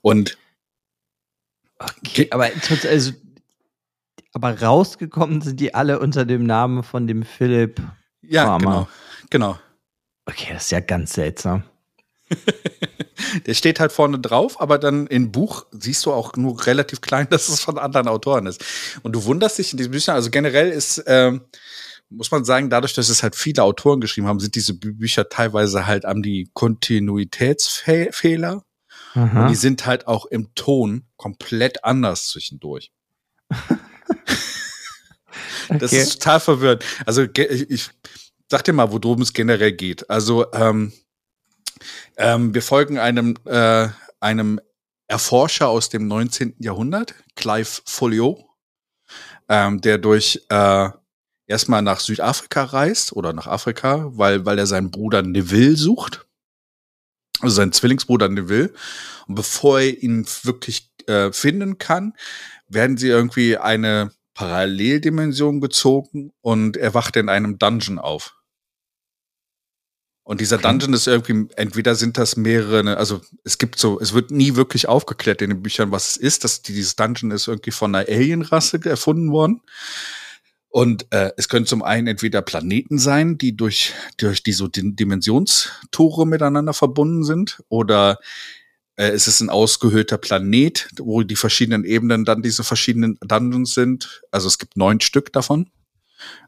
[0.00, 0.38] Und
[2.06, 2.50] Okay, aber
[2.88, 3.12] also,
[4.32, 7.80] aber rausgekommen sind die alle unter dem Namen von dem Philipp.
[8.22, 8.58] Ja, Farmer.
[8.64, 8.88] genau,
[9.30, 9.58] genau.
[10.26, 11.64] Okay, das ist ja ganz seltsam.
[13.46, 17.26] Der steht halt vorne drauf, aber dann im Buch siehst du auch nur relativ klein,
[17.30, 18.64] dass es von anderen Autoren ist.
[19.02, 21.42] Und du wunderst dich in diesen Büchern, also generell ist, ähm,
[22.16, 25.86] muss man sagen, dadurch, dass es halt viele Autoren geschrieben haben, sind diese Bücher teilweise
[25.86, 28.64] halt an die Kontinuitätsfehler.
[29.14, 32.92] Und die sind halt auch im Ton komplett anders zwischendurch.
[35.68, 36.00] das okay.
[36.00, 36.84] ist total verwirrend.
[37.04, 37.90] Also ich, ich
[38.50, 40.08] sag dir mal, worum es generell geht.
[40.08, 40.92] Also ähm,
[42.16, 43.88] ähm, wir folgen einem, äh,
[44.20, 44.60] einem
[45.08, 46.54] Erforscher aus dem 19.
[46.58, 48.48] Jahrhundert, Clive Folio,
[49.48, 50.88] ähm, der durch äh,
[51.52, 56.26] erstmal nach Südafrika reist oder nach Afrika, weil, weil er seinen Bruder Neville sucht.
[57.40, 58.72] Also seinen Zwillingsbruder Neville.
[59.28, 62.14] Und bevor er ihn wirklich äh, finden kann,
[62.68, 68.34] werden sie irgendwie eine Paralleldimension gezogen und er wacht in einem Dungeon auf.
[70.24, 70.56] Und dieser.
[70.58, 74.54] Dungeon ist irgendwie, entweder sind das mehrere, ne, also es gibt so, es wird nie
[74.54, 76.44] wirklich aufgeklärt in den Büchern, was es ist.
[76.44, 79.60] dass dieses Dungeon ist irgendwie von einer Alienrasse erfunden worden.
[80.72, 86.72] Und äh, es können zum einen entweder Planeten sein, die durch, durch diese Dimensionstore miteinander
[86.72, 88.18] verbunden sind, oder
[88.96, 94.22] äh, es ist ein ausgehöhlter Planet, wo die verschiedenen Ebenen dann diese verschiedenen Dungeons sind.
[94.30, 95.70] Also es gibt neun Stück davon.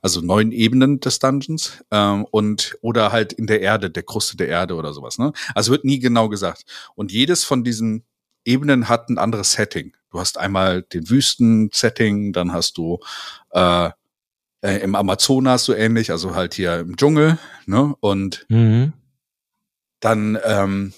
[0.00, 4.48] Also neun Ebenen des Dungeons ähm, und oder halt in der Erde, der Kruste der
[4.48, 5.18] Erde oder sowas.
[5.18, 5.34] Ne?
[5.54, 6.64] Also wird nie genau gesagt.
[6.94, 8.04] Und jedes von diesen
[8.46, 9.94] Ebenen hat ein anderes Setting.
[10.10, 13.00] Du hast einmal den Wüsten-Setting, dann hast du
[13.50, 13.90] äh,
[14.64, 17.94] äh, im Amazonas so ähnlich, also halt hier im Dschungel, ne?
[18.00, 18.94] Und mhm.
[20.00, 20.94] dann ähm,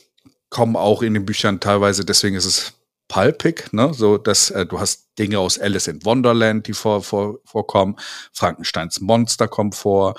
[0.50, 2.74] kommen auch in den Büchern teilweise, deswegen ist es
[3.08, 3.92] pulpig, ne?
[3.92, 7.96] So, dass äh, du hast Dinge aus Alice in Wonderland, die vor, vor, vorkommen.
[8.32, 10.14] Frankensteins Monster kommt vor.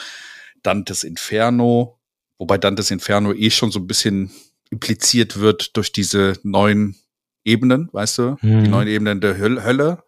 [0.62, 2.00] Dantes Inferno,
[2.38, 4.32] wobei Dantes Inferno eh schon so ein bisschen
[4.70, 6.98] impliziert wird durch diese neuen
[7.46, 8.38] Ebenen, weißt du?
[8.42, 8.64] Mhm.
[8.66, 10.04] Die neuen Ebenen der Hölle.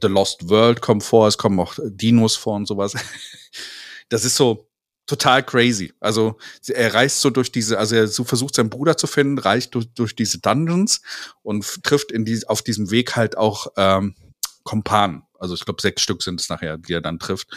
[0.00, 2.94] The Lost World kommt vor, es kommen auch Dinos vor und sowas.
[4.08, 4.68] Das ist so,
[5.06, 5.92] total crazy.
[6.00, 9.74] Also er reist so durch diese, also er so versucht seinen Bruder zu finden, reicht
[9.74, 11.02] durch, durch diese Dungeons
[11.42, 14.14] und trifft in die, auf diesem Weg halt auch ähm,
[14.62, 15.22] Kompanen.
[15.38, 17.48] Also ich glaube sechs Stück sind es nachher, die er dann trifft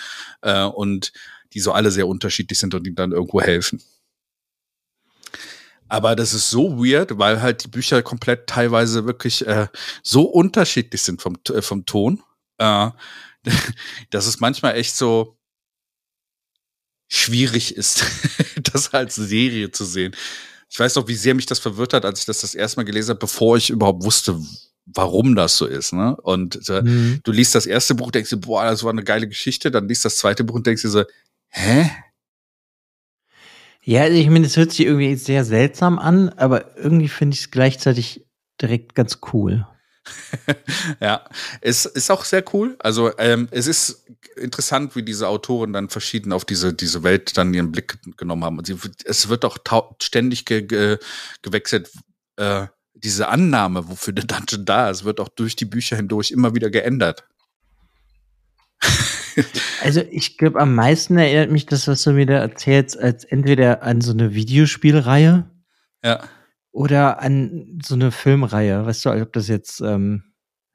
[0.42, 1.14] äh, und
[1.54, 3.82] die so alle sehr unterschiedlich sind und ihm dann irgendwo helfen.
[5.88, 9.68] Aber das ist so weird, weil halt die Bücher komplett teilweise wirklich äh,
[10.04, 12.24] so unterschiedlich sind vom, äh, vom Ton.
[12.58, 12.90] Äh,
[14.10, 15.38] das ist manchmal echt so,
[17.08, 18.04] schwierig ist,
[18.74, 20.16] das als Serie zu sehen.
[20.70, 22.86] Ich weiß noch, wie sehr mich das verwirrt hat, als ich das das erste Mal
[22.86, 24.40] gelesen habe, bevor ich überhaupt wusste,
[24.86, 25.94] warum das so ist.
[25.94, 26.16] Ne?
[26.18, 27.20] Und äh, mhm.
[27.24, 29.72] du liest das erste Buch, denkst du, boah, das war eine geile Geschichte.
[29.72, 31.04] Dann liest das zweite Buch und denkst dir so,
[31.50, 31.92] hä?
[33.88, 37.52] Ja, ich meine, es hört sich irgendwie sehr seltsam an, aber irgendwie finde ich es
[37.52, 38.26] gleichzeitig
[38.60, 39.68] direkt ganz cool.
[41.00, 41.24] ja,
[41.62, 42.76] es ist auch sehr cool.
[42.80, 47.54] Also ähm, es ist interessant, wie diese Autoren dann verschieden auf diese, diese Welt dann
[47.54, 48.58] ihren Blick genommen haben.
[48.58, 49.58] Und sie, es wird auch
[50.02, 50.98] ständig ge ge
[51.44, 51.92] gewechselt.
[52.38, 56.56] Äh, diese Annahme, wofür der Dungeon da ist, wird auch durch die Bücher hindurch immer
[56.56, 57.24] wieder geändert.
[59.84, 63.84] also ich glaube, am meisten erinnert mich das, was du mir da erzählst, als entweder
[63.84, 65.50] an so eine Videospielreihe.
[66.04, 66.22] Ja
[66.76, 70.24] oder an so eine Filmreihe, weißt du, ob das jetzt ähm,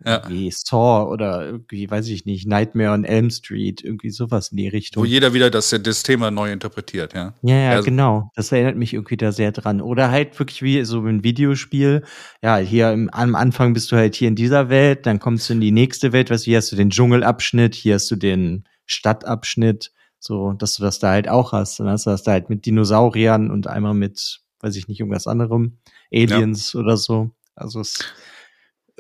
[0.04, 0.22] ja.
[0.28, 4.68] wie Saw oder irgendwie, weiß ich nicht, Nightmare on Elm Street, irgendwie sowas in die
[4.68, 5.02] Richtung.
[5.02, 7.34] Wo jeder wieder das, das Thema neu interpretiert, ja.
[7.42, 8.30] Ja, ja, also, genau.
[8.34, 9.80] Das erinnert mich irgendwie da sehr dran.
[9.80, 12.04] Oder halt wirklich wie so ein Videospiel.
[12.42, 15.54] Ja, hier im, am Anfang bist du halt hier in dieser Welt, dann kommst du
[15.54, 18.64] in die nächste Welt, weißt du, hier hast du den Dschungelabschnitt, hier hast du den
[18.86, 21.80] Stadtabschnitt, so, dass du das da halt auch hast.
[21.80, 25.26] Dann hast du das da halt mit Dinosauriern und einmal mit weiß ich nicht, irgendwas
[25.26, 25.78] anderem,
[26.12, 26.80] Aliens ja.
[26.80, 27.30] oder so.
[27.54, 27.98] Also es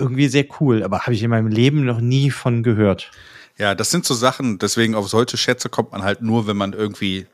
[0.00, 3.10] irgendwie sehr cool, aber habe ich in meinem Leben noch nie von gehört.
[3.58, 6.72] Ja, das sind so Sachen, deswegen auf solche Schätze kommt man halt nur, wenn man
[6.72, 7.26] irgendwie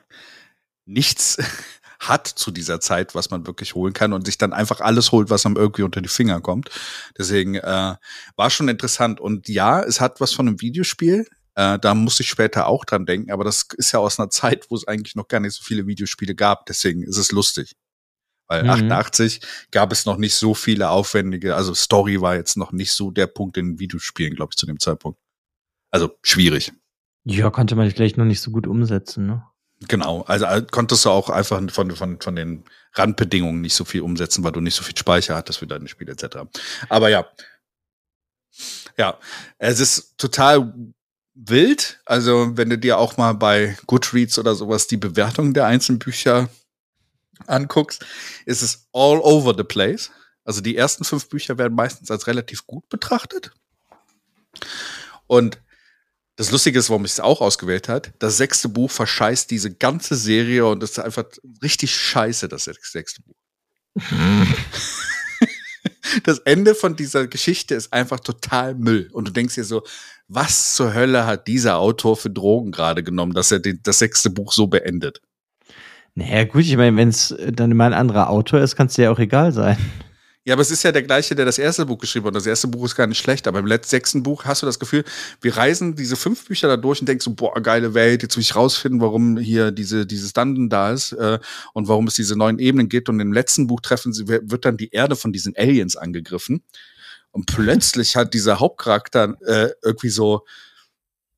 [0.85, 1.39] nichts
[2.01, 5.31] hat zu dieser Zeit, was man wirklich holen kann und sich dann einfach alles holt,
[5.31, 6.71] was einem irgendwie unter die Finger kommt.
[7.17, 7.95] Deswegen äh,
[8.37, 9.21] war schon interessant.
[9.21, 11.27] Und ja, es hat was von einem Videospiel.
[11.55, 14.67] Äh, da muss ich später auch dran denken, aber das ist ja aus einer Zeit,
[14.69, 16.67] wo es eigentlich noch gar nicht so viele Videospiele gab.
[16.67, 17.77] Deswegen ist es lustig.
[18.49, 18.71] Weil mhm.
[18.71, 23.11] 88 gab es noch nicht so viele aufwendige, also Story war jetzt noch nicht so
[23.11, 25.19] der Punkt in Videospielen, glaube ich, zu dem Zeitpunkt.
[25.91, 26.73] Also schwierig.
[27.25, 29.45] Ja, konnte man vielleicht noch nicht so gut umsetzen, ne?
[29.89, 34.01] Genau, also äh, konntest du auch einfach von, von, von den Randbedingungen nicht so viel
[34.01, 36.39] umsetzen, weil du nicht so viel Speicher hattest für deine Spiele etc.
[36.89, 37.27] Aber ja.
[38.97, 39.19] Ja,
[39.59, 40.73] es ist total
[41.35, 42.01] wild.
[42.07, 46.49] Also, wenn du dir auch mal bei Goodreads oder sowas die Bewertung der einzelnen Bücher
[47.47, 48.05] anguckst,
[48.45, 50.11] ist es all over the place.
[50.45, 53.53] Also, die ersten fünf Bücher werden meistens als relativ gut betrachtet.
[55.27, 55.61] Und
[56.37, 60.17] das Lustige ist, warum ich es auch ausgewählt hat, das sechste Buch verscheißt diese ganze
[60.17, 61.25] Serie und ist einfach
[61.63, 63.35] richtig scheiße, das sechste Buch.
[66.25, 69.09] das Ende von dieser Geschichte ist einfach total Müll.
[69.13, 69.83] Und du denkst dir so,
[70.29, 74.53] was zur Hölle hat dieser Autor für Drogen gerade genommen, dass er das sechste Buch
[74.53, 75.23] so beendet?
[76.19, 79.05] Naja, gut, ich meine, wenn es dann immer ein anderer Autor ist, kann es dir
[79.05, 79.77] ja auch egal sein.
[80.47, 82.35] Ja, aber es ist ja der gleiche, der das erste Buch geschrieben hat.
[82.35, 84.79] Das erste Buch ist gar nicht schlecht, aber im letzten sechsten Buch hast du das
[84.79, 85.05] Gefühl,
[85.43, 88.43] wir reisen diese fünf Bücher da durch und denkst so, boah, geile Welt, jetzt will
[88.43, 91.39] ich rausfinden, warum hier diese, dieses Dungeon da ist äh,
[91.75, 93.11] und warum es diese neuen Ebenen gibt.
[93.11, 96.63] Und im letzten Buch treffen sie, wird dann die Erde von diesen Aliens angegriffen.
[97.31, 100.47] Und plötzlich hat dieser Hauptcharakter äh, irgendwie so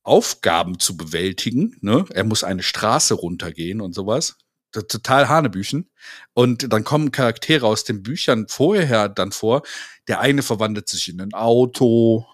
[0.05, 1.77] Aufgaben zu bewältigen.
[1.81, 2.05] Ne?
[2.11, 4.37] Er muss eine Straße runtergehen und sowas
[4.73, 5.91] total Hanebüchen.
[6.35, 9.63] Und dann kommen Charaktere aus den Büchern vorher dann vor.
[10.07, 12.27] Der eine verwandelt sich in ein Auto,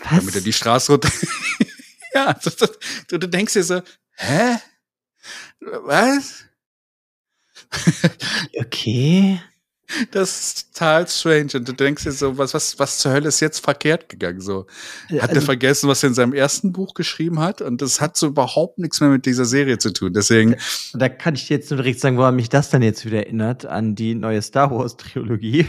[0.00, 0.18] Was?
[0.18, 1.10] damit er die Straße runter.
[2.14, 2.72] ja, das, das,
[3.08, 3.82] du, du denkst dir so,
[4.16, 4.56] hä?
[5.60, 6.44] Was?
[8.58, 9.40] okay.
[10.10, 11.50] Das ist total strange.
[11.54, 14.40] Und du denkst dir so, was, was, was zur Hölle ist jetzt verkehrt gegangen?
[14.40, 14.66] So,
[15.10, 17.60] hat also, er vergessen, was er in seinem ersten Buch geschrieben hat?
[17.60, 20.12] Und das hat so überhaupt nichts mehr mit dieser Serie zu tun.
[20.12, 20.56] Deswegen.
[20.94, 23.66] Da kann ich dir jetzt nur direkt sagen, woran mich das dann jetzt wieder erinnert,
[23.66, 25.66] an die neue Star Wars Trilogie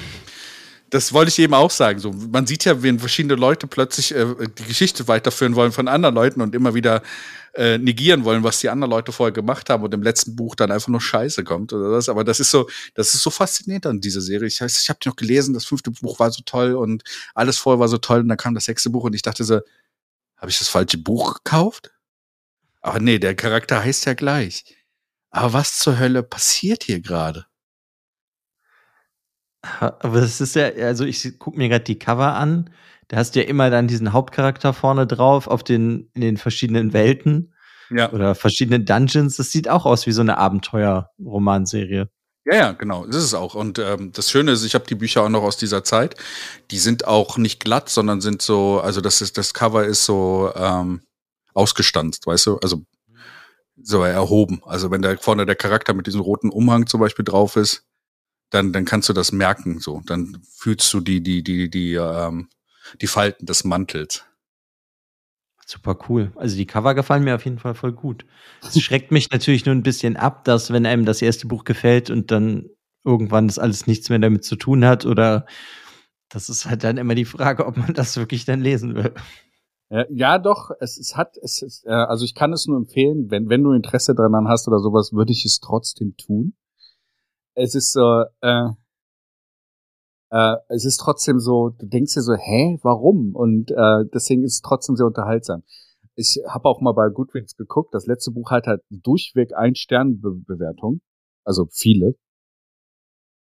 [0.93, 1.97] das wollte ich eben auch sagen.
[1.97, 4.27] So, man sieht ja, wenn verschiedene Leute plötzlich äh,
[4.59, 7.01] die Geschichte weiterführen wollen von anderen Leuten und immer wieder
[7.55, 10.71] äh, negieren wollen, was die anderen Leute vorher gemacht haben und im letzten Buch dann
[10.71, 12.09] einfach nur Scheiße kommt oder das.
[12.09, 14.47] Aber das ist so, das ist so faszinierend an dieser Serie.
[14.47, 17.79] Ich, ich habe die noch gelesen, das fünfte Buch war so toll und alles vorher
[17.79, 19.61] war so toll und dann kam das sechste Buch und ich dachte so,
[20.37, 21.91] habe ich das falsche Buch gekauft?
[22.81, 24.63] Aber nee, der Charakter heißt ja gleich.
[25.31, 27.47] Aber was zur Hölle passiert hier gerade?
[29.79, 32.69] Aber es ist ja, also ich gucke mir gerade die Cover an.
[33.07, 36.93] Da hast du ja immer dann diesen Hauptcharakter vorne drauf auf den, in den verschiedenen
[36.93, 37.53] Welten.
[37.89, 38.11] Ja.
[38.11, 39.37] Oder verschiedenen Dungeons.
[39.37, 42.09] Das sieht auch aus wie so eine Abenteuer-Romanserie.
[42.45, 43.55] Ja, ja, genau, das ist es auch.
[43.55, 46.15] Und ähm, das Schöne ist, ich habe die Bücher auch noch aus dieser Zeit.
[46.71, 50.51] Die sind auch nicht glatt, sondern sind so, also das ist, das Cover ist so
[50.55, 51.01] ähm,
[51.53, 52.57] ausgestanzt, weißt du?
[52.57, 52.83] Also
[53.81, 54.61] so erhoben.
[54.65, 57.85] Also wenn da vorne der Charakter mit diesem roten Umhang zum Beispiel drauf ist,
[58.53, 60.01] dann, dann kannst du das merken, so.
[60.05, 62.49] Dann fühlst du die, die, die, die, ähm,
[63.01, 64.25] die Falten des Mantels.
[65.65, 66.31] Super cool.
[66.35, 68.25] Also die Cover gefallen mir auf jeden Fall voll gut.
[68.61, 72.09] Es schreckt mich natürlich nur ein bisschen ab, dass wenn einem das erste Buch gefällt
[72.09, 72.69] und dann
[73.03, 75.45] irgendwann das alles nichts mehr damit zu tun hat oder
[76.29, 79.13] das ist halt dann immer die Frage, ob man das wirklich dann lesen will.
[80.09, 83.49] Ja, doch, es, es hat, es ist, äh, also ich kann es nur empfehlen, wenn,
[83.49, 86.55] wenn du Interesse daran hast oder sowas, würde ich es trotzdem tun
[87.55, 88.69] es ist so, äh,
[90.31, 93.35] äh, es ist trotzdem so, du denkst dir so, hä, warum?
[93.35, 95.63] Und äh, deswegen ist es trotzdem sehr unterhaltsam.
[96.15, 100.21] Ich habe auch mal bei Goodreads geguckt, das letzte Buch hat halt durchweg ein Stern
[100.21, 101.01] Be Bewertung,
[101.43, 102.15] also viele.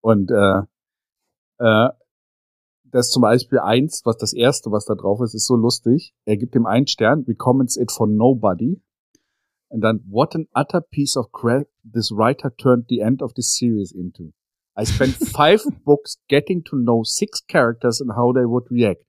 [0.02, 0.62] Und äh,
[1.60, 1.90] äh,
[2.92, 6.14] das zum Beispiel eins, was das erste, was da drauf ist, ist so lustig.
[6.26, 8.82] Er gibt ihm einen Stern, recommends it for nobody.
[9.72, 13.58] And then what an utter piece of crap this writer turned the end of this
[13.58, 14.34] series into.
[14.76, 19.02] I spent five books getting to know six characters and how they would react.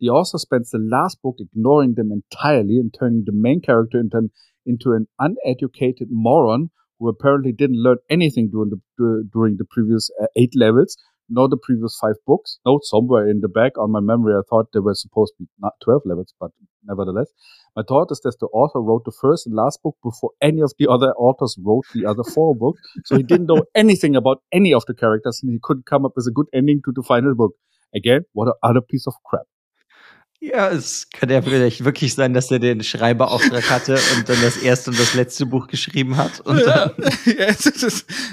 [0.00, 4.16] The author spends the last book ignoring them entirely and turning the main character into
[4.16, 4.30] an,
[4.64, 10.26] into an uneducated moron who apparently didn't learn anything during the during the previous uh,
[10.36, 10.96] eight levels,
[11.28, 12.58] nor the previous five books.
[12.66, 15.48] Note somewhere in the back on my memory, I thought there were supposed to be
[15.60, 16.50] not twelve levels, but
[16.84, 17.30] nevertheless.
[17.76, 20.72] My thought is that the author wrote the first and last book before any of
[20.78, 22.80] the other authors wrote the other four books.
[23.04, 26.12] So he didn't know anything about any of the characters and he couldn't come up
[26.16, 27.52] with a good ending to the final book.
[27.94, 29.46] Again, what a other piece of crap.
[30.40, 34.56] Ja, es kann ja vielleicht wirklich sein, dass er den Schreiberauftrag hatte und dann das
[34.56, 36.42] erste und das letzte Buch geschrieben hat.
[36.46, 36.92] Ja,
[37.24, 37.54] ja,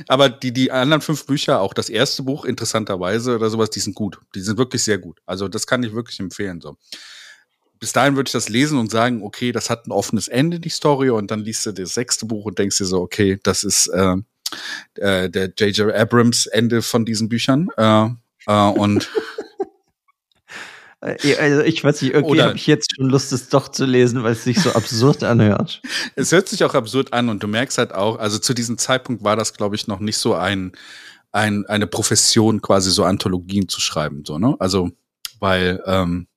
[0.07, 3.95] aber die, die anderen fünf Bücher, auch das erste Buch, interessanterweise oder sowas, die sind
[3.95, 4.19] gut.
[4.35, 5.19] Die sind wirklich sehr gut.
[5.25, 6.61] Also das kann ich wirklich empfehlen.
[6.61, 6.77] So
[7.79, 10.69] bis dahin würde ich das lesen und sagen, okay, das hat ein offenes Ende, die
[10.69, 13.87] Story, und dann liest du das sechste Buch und denkst dir so, okay, das ist
[13.87, 14.15] äh,
[14.95, 15.93] äh, der J.J.
[15.93, 17.69] Abrams Ende von diesen Büchern.
[17.77, 18.07] Äh,
[18.47, 19.09] äh, und
[21.05, 24.33] also ich weiß nicht, irgendwie habe ich jetzt schon Lust, es doch zu lesen, weil
[24.33, 25.81] es sich so absurd anhört.
[26.15, 29.23] Es hört sich auch absurd an und du merkst halt auch, also zu diesem Zeitpunkt
[29.23, 30.71] war das, glaube ich, noch nicht so ein,
[31.31, 34.55] ein eine Profession, quasi so Anthologien zu schreiben, so ne?
[34.59, 34.91] Also
[35.39, 36.27] weil ähm,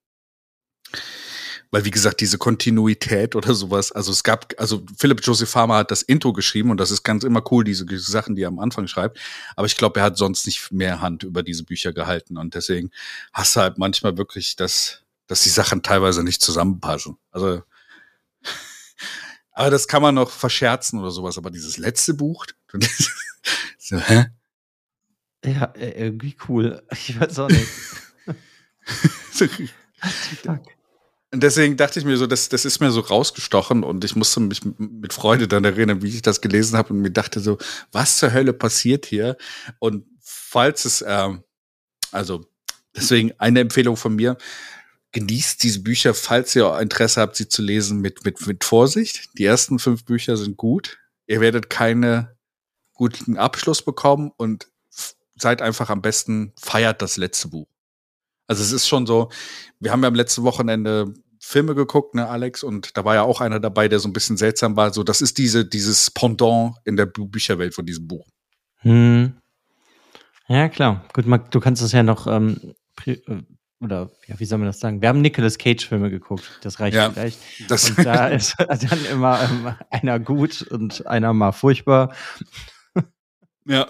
[1.70, 5.90] weil wie gesagt, diese Kontinuität oder sowas, also es gab, also Philip Joseph Farmer hat
[5.90, 8.86] das Intro geschrieben und das ist ganz immer cool, diese Sachen, die er am Anfang
[8.86, 9.18] schreibt.
[9.54, 12.90] Aber ich glaube, er hat sonst nicht mehr Hand über diese Bücher gehalten und deswegen
[13.32, 17.18] hast du halt manchmal wirklich das, dass die Sachen teilweise nicht zusammenpassen.
[17.30, 17.62] Also,
[19.52, 21.36] aber das kann man noch verscherzen oder sowas.
[21.36, 22.46] Aber dieses letzte Buch,
[23.78, 24.26] so, hä?
[25.44, 26.82] Ja, äh, irgendwie cool.
[26.92, 27.68] Ich weiß auch nicht.
[30.42, 30.77] Fuck.
[31.30, 34.40] Und deswegen dachte ich mir so, das, das ist mir so rausgestochen und ich musste
[34.40, 37.58] mich mit Freude dann erinnern, wie ich das gelesen habe und mir dachte so,
[37.92, 39.36] was zur Hölle passiert hier?
[39.78, 41.44] Und falls es, ähm,
[42.12, 42.46] also
[42.96, 44.38] deswegen eine Empfehlung von mir,
[45.12, 49.28] genießt diese Bücher, falls ihr Interesse habt, sie zu lesen, mit, mit, mit Vorsicht.
[49.36, 50.98] Die ersten fünf Bücher sind gut.
[51.26, 52.36] Ihr werdet keine
[52.94, 54.68] guten Abschluss bekommen und
[55.36, 57.68] seid einfach am besten, feiert das letzte Buch.
[58.48, 59.28] Also es ist schon so,
[59.78, 63.40] wir haben ja am letzten Wochenende Filme geguckt, ne, Alex, und da war ja auch
[63.40, 64.92] einer dabei, der so ein bisschen seltsam war.
[64.92, 68.26] So, das ist diese, dieses Pendant in der Bücherwelt von diesem Buch.
[68.78, 69.34] Hm.
[70.48, 71.04] Ja, klar.
[71.12, 72.74] Gut, du kannst es ja noch, ähm,
[73.04, 73.18] äh,
[73.80, 75.00] oder ja, wie soll man das sagen?
[75.00, 77.38] Wir haben Nicolas Cage-Filme geguckt, das reicht ja, vielleicht.
[77.68, 82.14] Das und da ist dann immer ähm, einer gut und einer mal furchtbar.
[83.64, 83.86] Ja.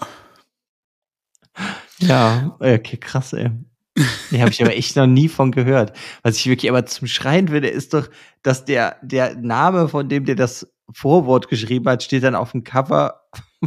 [1.99, 3.51] Ja, okay, krass, ey.
[4.31, 5.93] Nee, habe ich aber echt noch nie von gehört.
[6.23, 8.09] Was ich wirklich aber zum Schreien finde, ist doch,
[8.43, 12.63] dass der, der Name, von dem der das Vorwort geschrieben hat, steht dann auf dem
[12.63, 13.21] Cover.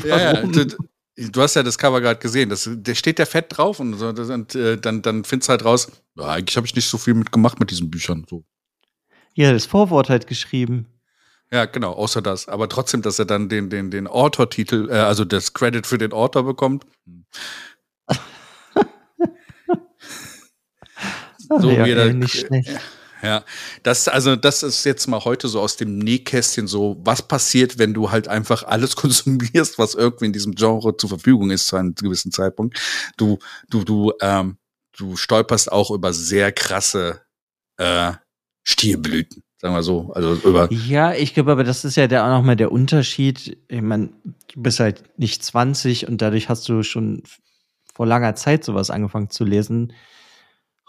[0.04, 0.66] Ja, ja du,
[1.16, 2.48] du, hast ja das Cover gerade gesehen.
[2.48, 5.64] Das, der steht der fett drauf und, so, und äh, dann, dann findest du halt
[5.64, 8.24] raus, ja, eigentlich habe ich nicht so viel mitgemacht mit diesen Büchern.
[8.28, 8.44] So.
[9.34, 10.86] Ja, das Vorwort halt geschrieben.
[11.52, 12.48] Ja, genau, außer das.
[12.48, 16.12] Aber trotzdem, dass er dann den, den, den Autor-Titel, äh, also das Credit für den
[16.12, 16.86] Autor bekommt.
[21.60, 22.70] So ja, wie er, nicht schlecht.
[23.22, 23.44] Ja,
[23.84, 27.94] das, also, das ist jetzt mal heute so aus dem Nähkästchen so, was passiert, wenn
[27.94, 31.94] du halt einfach alles konsumierst, was irgendwie in diesem Genre zur Verfügung ist zu einem
[31.94, 32.78] gewissen Zeitpunkt.
[33.16, 33.38] Du,
[33.70, 34.58] du, du, ähm,
[34.96, 37.20] du stolperst auch über sehr krasse
[37.76, 38.12] äh,
[38.64, 40.12] Stierblüten, sagen wir so.
[40.12, 40.70] Also über.
[40.72, 43.56] Ja, ich glaube, aber das ist ja der auch nochmal der Unterschied.
[43.68, 47.22] Ich meine, du bist halt nicht 20 und dadurch hast du schon
[47.94, 49.92] vor langer Zeit sowas angefangen zu lesen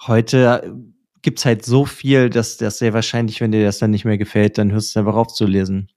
[0.08, 0.74] heute
[1.22, 4.58] gibt's halt so viel, dass das sehr wahrscheinlich, wenn dir das dann nicht mehr gefällt,
[4.58, 5.90] dann hörst du es einfach aufzulesen.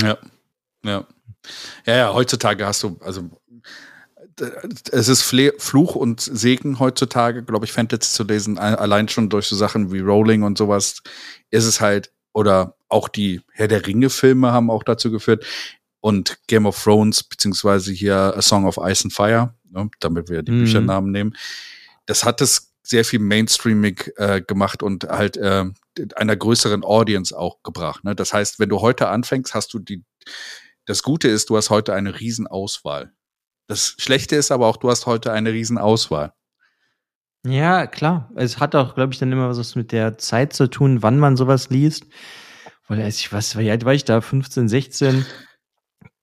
[0.00, 0.18] Ja.
[0.84, 1.06] Ja.
[1.86, 3.30] Ja, ja, heutzutage hast du, also
[4.92, 9.56] es ist Fluch und Segen heutzutage, glaube ich, Fantasy zu lesen, allein schon durch so
[9.56, 11.02] Sachen wie Rolling und sowas,
[11.50, 15.44] ist es halt, oder auch die Herr der Ringe-Filme haben auch dazu geführt
[16.00, 20.42] und Game of Thrones, beziehungsweise hier A Song of Ice and Fire, ne, damit wir
[20.42, 20.64] die mhm.
[20.64, 21.36] Büchernamen nehmen.
[22.04, 25.64] Das hat es sehr viel Mainstreaming äh, gemacht und halt äh,
[26.14, 28.04] einer größeren Audience auch gebracht.
[28.04, 28.14] Ne?
[28.14, 30.04] Das heißt, wenn du heute anfängst, hast du die.
[30.84, 33.12] Das Gute ist, du hast heute eine Riesenauswahl.
[33.66, 36.32] Das Schlechte ist aber auch, du hast heute eine Riesenauswahl.
[37.44, 38.30] Ja, klar.
[38.36, 41.36] Es hat auch, glaube ich, dann immer was mit der Zeit zu tun, wann man
[41.36, 42.04] sowas liest.
[42.88, 44.20] Weil ich was, wie alt war ich da?
[44.20, 45.26] 15, 16?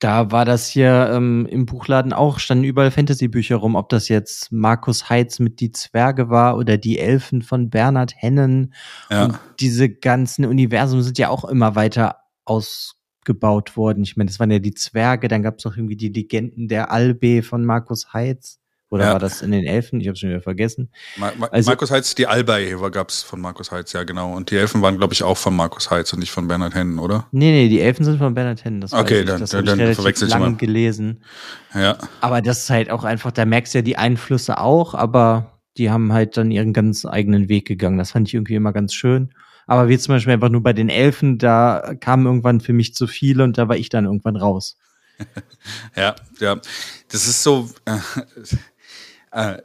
[0.04, 4.51] Da war das hier ähm, im Buchladen auch, standen überall Fantasy-Bücher rum, ob das jetzt
[4.51, 8.74] Markus Heitz mit Die Zwerge war oder Die Elfen von Bernhard Hennen.
[9.10, 9.24] Ja.
[9.24, 14.04] Und diese ganzen Universen sind ja auch immer weiter ausgebaut worden.
[14.04, 16.91] Ich meine, das waren ja die Zwerge, dann gab es auch irgendwie die Legenden der
[16.91, 18.60] Albe von Markus Heitz.
[18.93, 19.11] Oder ja.
[19.13, 19.99] war das in den Elfen?
[20.01, 20.91] Ich habe schon wieder vergessen.
[21.17, 24.31] Ma Ma also, Markus Heitz, die Alba-Heber gab es von Markus Heitz, ja genau.
[24.35, 26.99] Und die Elfen waren, glaube ich, auch von Markus Heitz und nicht von Bernhard Hennen,
[26.99, 27.25] oder?
[27.31, 28.81] Nee, nee, die Elfen sind von Bernhard Hennen.
[28.81, 31.23] Das okay, dann, das dann, dann verwechselt ich lang gelesen.
[31.73, 31.97] Ja.
[32.21, 35.89] Aber das ist halt auch einfach, da merkst du ja die Einflüsse auch, aber die
[35.89, 37.97] haben halt dann ihren ganz eigenen Weg gegangen.
[37.97, 39.33] Das fand ich irgendwie immer ganz schön.
[39.65, 43.07] Aber wie zum Beispiel einfach nur bei den Elfen, da kamen irgendwann für mich zu
[43.07, 44.77] viele und da war ich dann irgendwann raus.
[45.95, 46.59] ja, ja.
[47.11, 47.69] Das ist so.
[47.85, 47.97] Äh,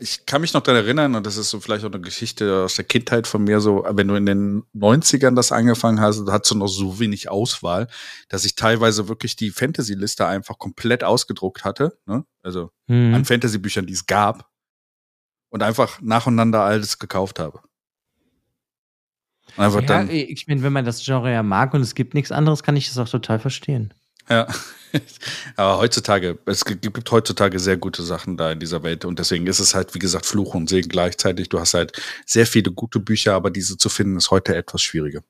[0.00, 2.76] ich kann mich noch daran erinnern, und das ist so vielleicht auch eine Geschichte aus
[2.76, 6.56] der Kindheit von mir, so, wenn du in den 90ern das angefangen hast, hattest du
[6.56, 7.88] noch so wenig Auswahl,
[8.28, 12.24] dass ich teilweise wirklich die Fantasy-Liste einfach komplett ausgedruckt hatte, ne?
[12.42, 13.14] also mhm.
[13.14, 14.48] an Fantasy-Büchern, die es gab,
[15.50, 17.60] und einfach nacheinander alles gekauft habe.
[19.56, 22.32] Einfach ja, dann, ich meine, wenn man das Genre ja mag und es gibt nichts
[22.32, 23.92] anderes, kann ich das auch total verstehen.
[24.28, 24.46] Ja,
[25.56, 29.60] aber heutzutage, es gibt heutzutage sehr gute Sachen da in dieser Welt und deswegen ist
[29.60, 31.48] es halt, wie gesagt, Fluch und Segen gleichzeitig.
[31.48, 35.22] Du hast halt sehr viele gute Bücher, aber diese zu finden ist heute etwas schwieriger.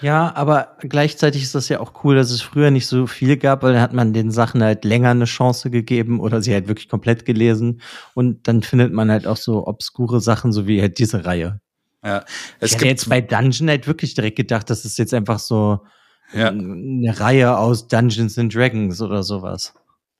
[0.00, 3.62] Ja, aber gleichzeitig ist das ja auch cool, dass es früher nicht so viel gab,
[3.62, 6.88] weil dann hat man den Sachen halt länger eine Chance gegeben oder sie halt wirklich
[6.88, 7.80] komplett gelesen
[8.14, 11.60] und dann findet man halt auch so obskure Sachen, so wie halt diese Reihe.
[12.04, 12.24] Ja,
[12.60, 15.86] ich hätte jetzt bei Dungeon halt wirklich direkt gedacht, das ist jetzt einfach so
[16.32, 16.48] ja.
[16.48, 19.74] eine Reihe aus Dungeons and Dragons oder sowas.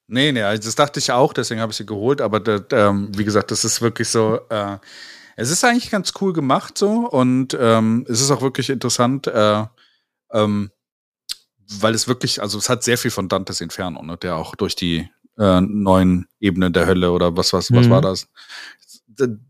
[0.08, 3.08] Nee, nee, also das dachte ich auch, deswegen habe ich sie geholt, aber das, ähm,
[3.16, 4.78] wie gesagt, das ist wirklich so, äh,
[5.36, 9.64] es ist eigentlich ganz cool gemacht so und ähm, es ist auch wirklich interessant, äh,
[10.32, 10.70] ähm,
[11.78, 14.76] weil es wirklich, also es hat sehr viel von Dantes Inferno, ne, der auch durch
[14.76, 17.90] die äh, neuen Ebenen der Hölle oder was, was, was mhm.
[17.90, 18.28] war das?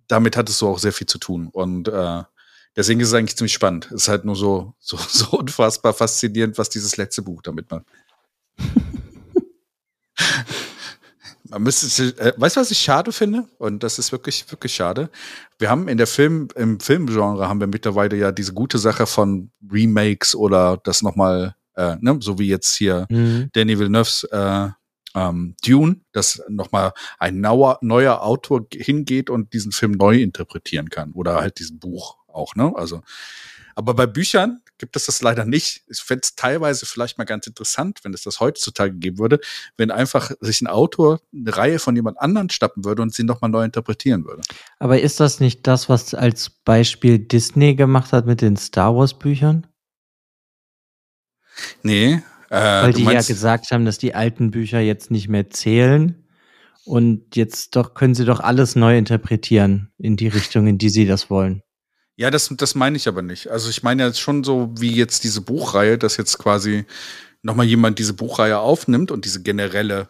[0.08, 1.48] damit hat es so auch sehr viel zu tun.
[1.52, 2.22] Und äh,
[2.76, 3.86] deswegen ist es eigentlich ziemlich spannend.
[3.86, 7.84] Es ist halt nur so, so, so unfassbar faszinierend, was dieses letzte Buch damit macht.
[11.48, 13.46] Man müsste, äh, weißt du, was ich schade finde?
[13.58, 15.10] Und das ist wirklich, wirklich schade.
[15.58, 19.50] Wir haben in der Film, im Filmgenre haben wir mittlerweile ja diese gute Sache von
[19.70, 23.50] Remakes oder das nochmal, äh, ne, so wie jetzt hier mhm.
[23.52, 24.68] Danny Villeneuve's äh,
[25.14, 31.12] ähm, Dune, dass nochmal ein neuer, neuer Autor hingeht und diesen Film neu interpretieren kann.
[31.12, 32.72] Oder halt diesen Buch auch, ne?
[32.74, 33.02] Also,
[33.74, 35.82] aber bei Büchern gibt es das leider nicht.
[35.88, 39.40] Ich fände es teilweise vielleicht mal ganz interessant, wenn es das heutzutage geben würde,
[39.76, 43.50] wenn einfach sich ein Autor eine Reihe von jemand anderen stappen würde und sie nochmal
[43.50, 44.42] neu interpretieren würde.
[44.78, 49.18] Aber ist das nicht das, was als Beispiel Disney gemacht hat mit den Star Wars
[49.18, 49.66] Büchern?
[51.82, 52.22] Nee,
[52.52, 56.18] äh, Weil die ja gesagt haben, dass die alten Bücher jetzt nicht mehr zählen.
[56.84, 61.06] Und jetzt doch können sie doch alles neu interpretieren in die Richtung, in die sie
[61.06, 61.62] das wollen.
[62.16, 63.48] Ja, das, das meine ich aber nicht.
[63.48, 66.84] Also ich meine ja schon so wie jetzt diese Buchreihe, dass jetzt quasi
[67.42, 70.08] nochmal jemand diese Buchreihe aufnimmt und diese generelle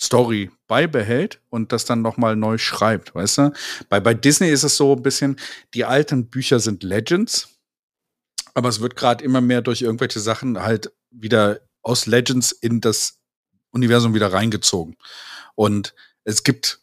[0.00, 3.52] Story beibehält und das dann nochmal neu schreibt, weißt du?
[3.88, 5.36] Bei, bei Disney ist es so ein bisschen,
[5.74, 7.48] die alten Bücher sind Legends,
[8.54, 13.18] aber es wird gerade immer mehr durch irgendwelche Sachen halt wieder aus Legends in das
[13.70, 14.96] Universum wieder reingezogen.
[15.56, 15.94] Und
[16.24, 16.80] es gibt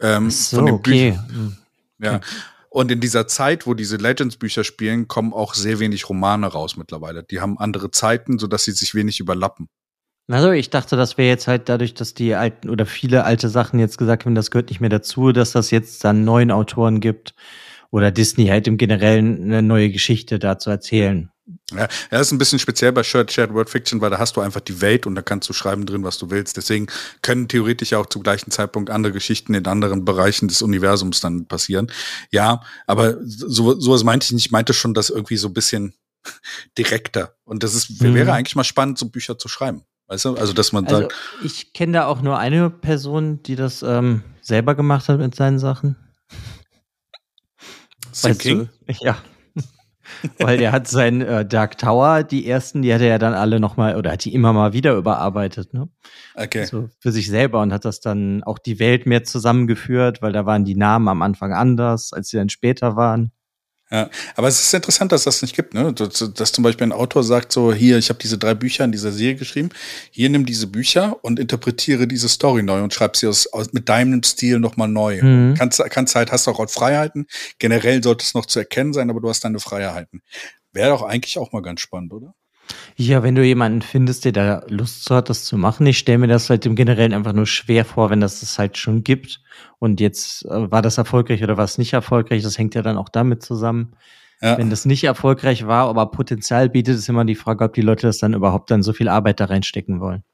[0.00, 1.10] ähm, so, von den okay.
[1.10, 1.28] Büchern.
[1.28, 1.56] Hm.
[1.98, 2.20] Ja.
[2.76, 7.22] Und in dieser Zeit, wo diese Legends-Bücher spielen, kommen auch sehr wenig Romane raus mittlerweile.
[7.22, 9.70] Die haben andere Zeiten, sodass sie sich wenig überlappen.
[10.28, 13.80] Also ich dachte, das wäre jetzt halt dadurch, dass die alten oder viele alte Sachen
[13.80, 17.32] jetzt gesagt haben, das gehört nicht mehr dazu, dass das jetzt dann neuen Autoren gibt
[17.90, 21.30] oder Disney halt im Generellen eine neue Geschichte da zu erzählen.
[21.72, 24.40] Ja, das ist ein bisschen speziell bei Shared, Shared Word Fiction, weil da hast du
[24.40, 26.56] einfach die Welt und da kannst du schreiben drin, was du willst.
[26.56, 26.88] Deswegen
[27.22, 31.90] können theoretisch auch zum gleichen Zeitpunkt andere Geschichten in anderen Bereichen des Universums dann passieren.
[32.30, 34.46] Ja, aber so, sowas meinte ich nicht.
[34.46, 35.94] Ich meinte schon, dass irgendwie so ein bisschen
[36.78, 37.36] direkter.
[37.44, 38.14] Und das ist, mhm.
[38.14, 39.82] wäre eigentlich mal spannend, so Bücher zu schreiben.
[40.08, 40.34] Weißt du?
[40.34, 41.14] Also, dass man also, sagt.
[41.44, 45.58] Ich kenne da auch nur eine Person, die das ähm, selber gemacht hat mit seinen
[45.58, 45.96] Sachen.
[48.16, 48.68] Sam King?
[48.86, 48.94] Du?
[49.00, 49.18] Ja.
[50.38, 53.58] Weil der hat sein äh, Dark Tower, die ersten, die hat er ja dann alle
[53.58, 55.88] nochmal oder hat die immer mal wieder überarbeitet, ne?
[56.36, 56.60] Okay.
[56.60, 60.46] Also für sich selber und hat das dann auch die Welt mehr zusammengeführt, weil da
[60.46, 63.32] waren die Namen am Anfang anders, als sie dann später waren.
[63.88, 65.92] Ja, aber es ist interessant, dass das nicht gibt, ne?
[65.92, 68.90] Dass, dass zum Beispiel ein Autor sagt so, hier, ich habe diese drei Bücher in
[68.90, 69.68] dieser Serie geschrieben,
[70.10, 73.88] hier nimm diese Bücher und interpretiere diese Story neu und schreib sie aus, aus mit
[73.88, 75.22] deinem Stil nochmal neu.
[75.22, 75.54] Mhm.
[75.54, 77.26] Kannst, kannst halt, hast auch Freiheiten.
[77.60, 80.20] Generell sollte es noch zu erkennen sein, aber du hast deine Freiheiten.
[80.72, 82.34] Wäre doch eigentlich auch mal ganz spannend, oder?
[82.96, 85.86] Ja, wenn du jemanden findest, der da Lust zu hat, das zu machen.
[85.86, 88.78] Ich stelle mir das halt im Generellen einfach nur schwer vor, wenn das es halt
[88.78, 89.40] schon gibt.
[89.78, 92.42] Und jetzt äh, war das erfolgreich oder war es nicht erfolgreich.
[92.42, 93.96] Das hängt ja dann auch damit zusammen.
[94.40, 94.58] Ja.
[94.58, 98.06] Wenn das nicht erfolgreich war, aber Potenzial bietet, ist immer die Frage, ob die Leute
[98.06, 100.24] das dann überhaupt dann so viel Arbeit da reinstecken wollen.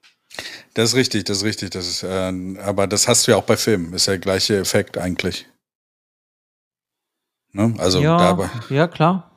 [0.74, 1.70] Das ist richtig, das ist richtig.
[1.70, 3.92] Das ist, äh, aber das hast du ja auch bei Filmen.
[3.92, 5.46] Ist ja der gleiche Effekt eigentlich.
[7.52, 7.74] Ne?
[7.78, 8.50] Also ja, dabei.
[8.70, 9.31] Ja, klar.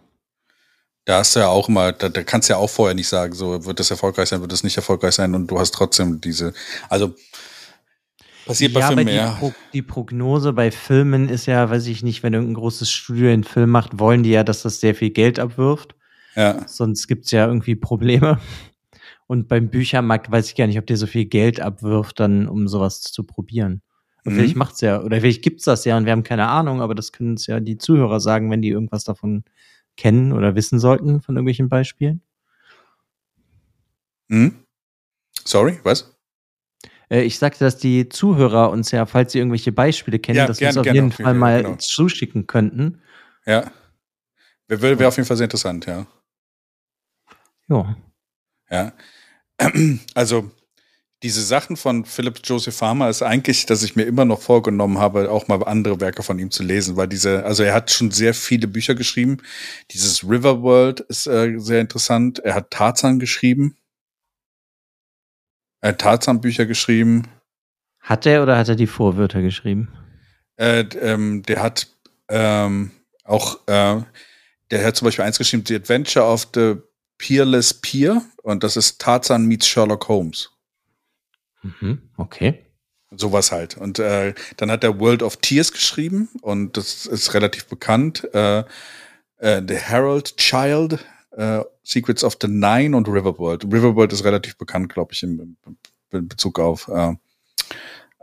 [1.06, 3.34] Da hast du ja auch immer, da, da kannst du ja auch vorher nicht sagen,
[3.34, 6.54] so wird das erfolgreich sein, wird das nicht erfolgreich sein und du hast trotzdem diese,
[6.90, 7.14] also
[8.46, 9.08] passiert ja, bei Filmen.
[9.08, 13.30] Die, Pro die Prognose bei Filmen ist ja, weiß ich nicht, wenn irgendein großes Studio
[13.30, 15.96] einen Film macht, wollen die ja, dass das sehr viel Geld abwirft.
[16.36, 16.68] Ja.
[16.68, 18.40] Sonst gibt's ja irgendwie Probleme.
[19.28, 22.68] Und beim Büchermarkt weiß ich gar nicht, ob der so viel Geld abwirft, dann um
[22.68, 23.82] sowas zu probieren.
[24.24, 24.38] Und mhm.
[24.38, 27.12] vielleicht macht's ja, oder vielleicht gibt's das ja und wir haben keine Ahnung, aber das
[27.12, 29.44] können uns ja die Zuhörer sagen, wenn die irgendwas davon
[29.98, 32.22] kennen oder wissen sollten von irgendwelchen Beispielen?
[34.30, 34.66] Hm?
[35.44, 36.16] Sorry, was?
[37.10, 40.60] Äh, ich sagte, dass die Zuhörer uns ja, falls sie irgendwelche Beispiele kennen, ja, dass
[40.60, 41.76] wir uns auf jeden Fall mal genau.
[41.78, 43.02] zuschicken könnten.
[43.46, 43.72] Ja.
[44.68, 46.08] Wäre wär auf jeden Fall sehr interessant, ja.
[47.68, 47.96] Ja.
[48.70, 48.94] Ja.
[50.16, 50.52] Also,
[51.24, 55.32] diese Sachen von Philip Joseph Farmer ist eigentlich, dass ich mir immer noch vorgenommen habe,
[55.32, 58.34] auch mal andere Werke von ihm zu lesen, weil diese, also er hat schon sehr
[58.34, 59.38] viele Bücher geschrieben.
[59.92, 62.40] Dieses Riverworld ist äh, sehr interessant.
[62.40, 63.78] Er hat Tarzan geschrieben.
[65.82, 67.28] Er hat Tarzan-Bücher geschrieben.
[68.00, 69.90] Hat er oder hat er die Vorwörter geschrieben?
[70.58, 71.88] Äh, ähm, der hat
[72.28, 72.92] ähm,
[73.24, 74.02] auch, äh,
[74.72, 76.78] der hat zum Beispiel eins geschrieben, The Adventure of the
[77.20, 78.24] Peerless Peer.
[78.42, 80.55] Und das ist Tarzan meets Sherlock Holmes.
[81.66, 82.60] Mhm, okay.
[83.12, 83.78] Sowas halt.
[83.78, 88.28] Und äh, dann hat er World of Tears geschrieben und das ist relativ bekannt.
[88.34, 88.64] Äh,
[89.38, 93.64] äh, The Herald Child, äh, Secrets of the Nine und Riverworld.
[93.66, 95.58] Riverworld ist relativ bekannt, glaube ich, in,
[96.12, 97.14] in, Bezug auf äh,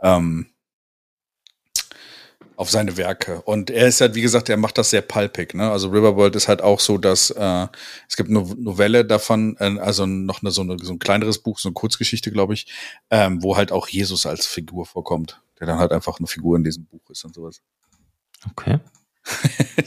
[0.01, 0.47] ähm,
[2.55, 3.41] auf seine Werke.
[3.41, 5.53] Und er ist halt, wie gesagt, er macht das sehr palpig.
[5.53, 5.71] Ne?
[5.71, 7.67] Also Riverworld ist halt auch so, dass äh,
[8.07, 11.59] es gibt eine Novelle davon, äh, also noch eine, so, eine, so ein kleineres Buch,
[11.59, 12.67] so eine Kurzgeschichte, glaube ich,
[13.09, 16.63] ähm, wo halt auch Jesus als Figur vorkommt, der dann halt einfach eine Figur in
[16.63, 17.61] diesem Buch ist und sowas.
[18.51, 18.79] Okay.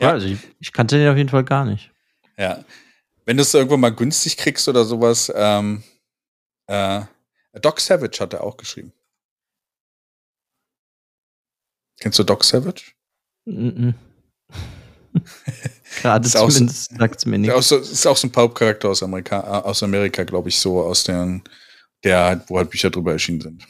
[0.00, 1.90] ja, also ich, ich, kannte den auf jeden Fall gar nicht.
[2.36, 2.64] Ja.
[3.24, 5.82] Wenn du es irgendwann mal günstig kriegst oder sowas, ähm,
[6.66, 7.02] äh,
[7.60, 8.92] Doc Savage hat er auch geschrieben.
[12.02, 12.82] Kennst du Doc Savage?
[13.44, 13.90] Mm.
[16.00, 17.70] Gerade zumindest so, sagt es mir nichts.
[17.70, 21.04] Ist, ist auch so ein Pulp-Charakter aus Amerika, äh, aus Amerika, glaube ich, so aus
[21.04, 21.44] den,
[22.02, 23.64] der, wo halt Bücher drüber erschienen sind.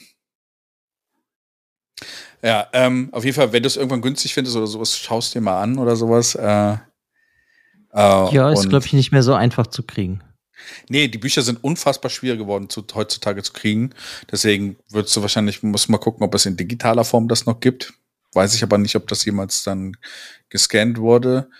[2.40, 5.42] Ja, ähm, auf jeden Fall, wenn du es irgendwann günstig findest oder sowas, schaust dir
[5.42, 6.34] mal an oder sowas.
[6.34, 6.78] Äh, äh,
[7.92, 10.22] ja, ist, glaube ich, nicht mehr so einfach zu kriegen.
[10.88, 13.90] Nee, die Bücher sind unfassbar schwer geworden, zu, heutzutage zu kriegen.
[14.30, 17.92] Deswegen würdest du wahrscheinlich, musst mal gucken, ob es in digitaler Form das noch gibt.
[18.34, 19.96] Weiß ich aber nicht, ob das jemals dann
[20.48, 21.50] gescannt wurde.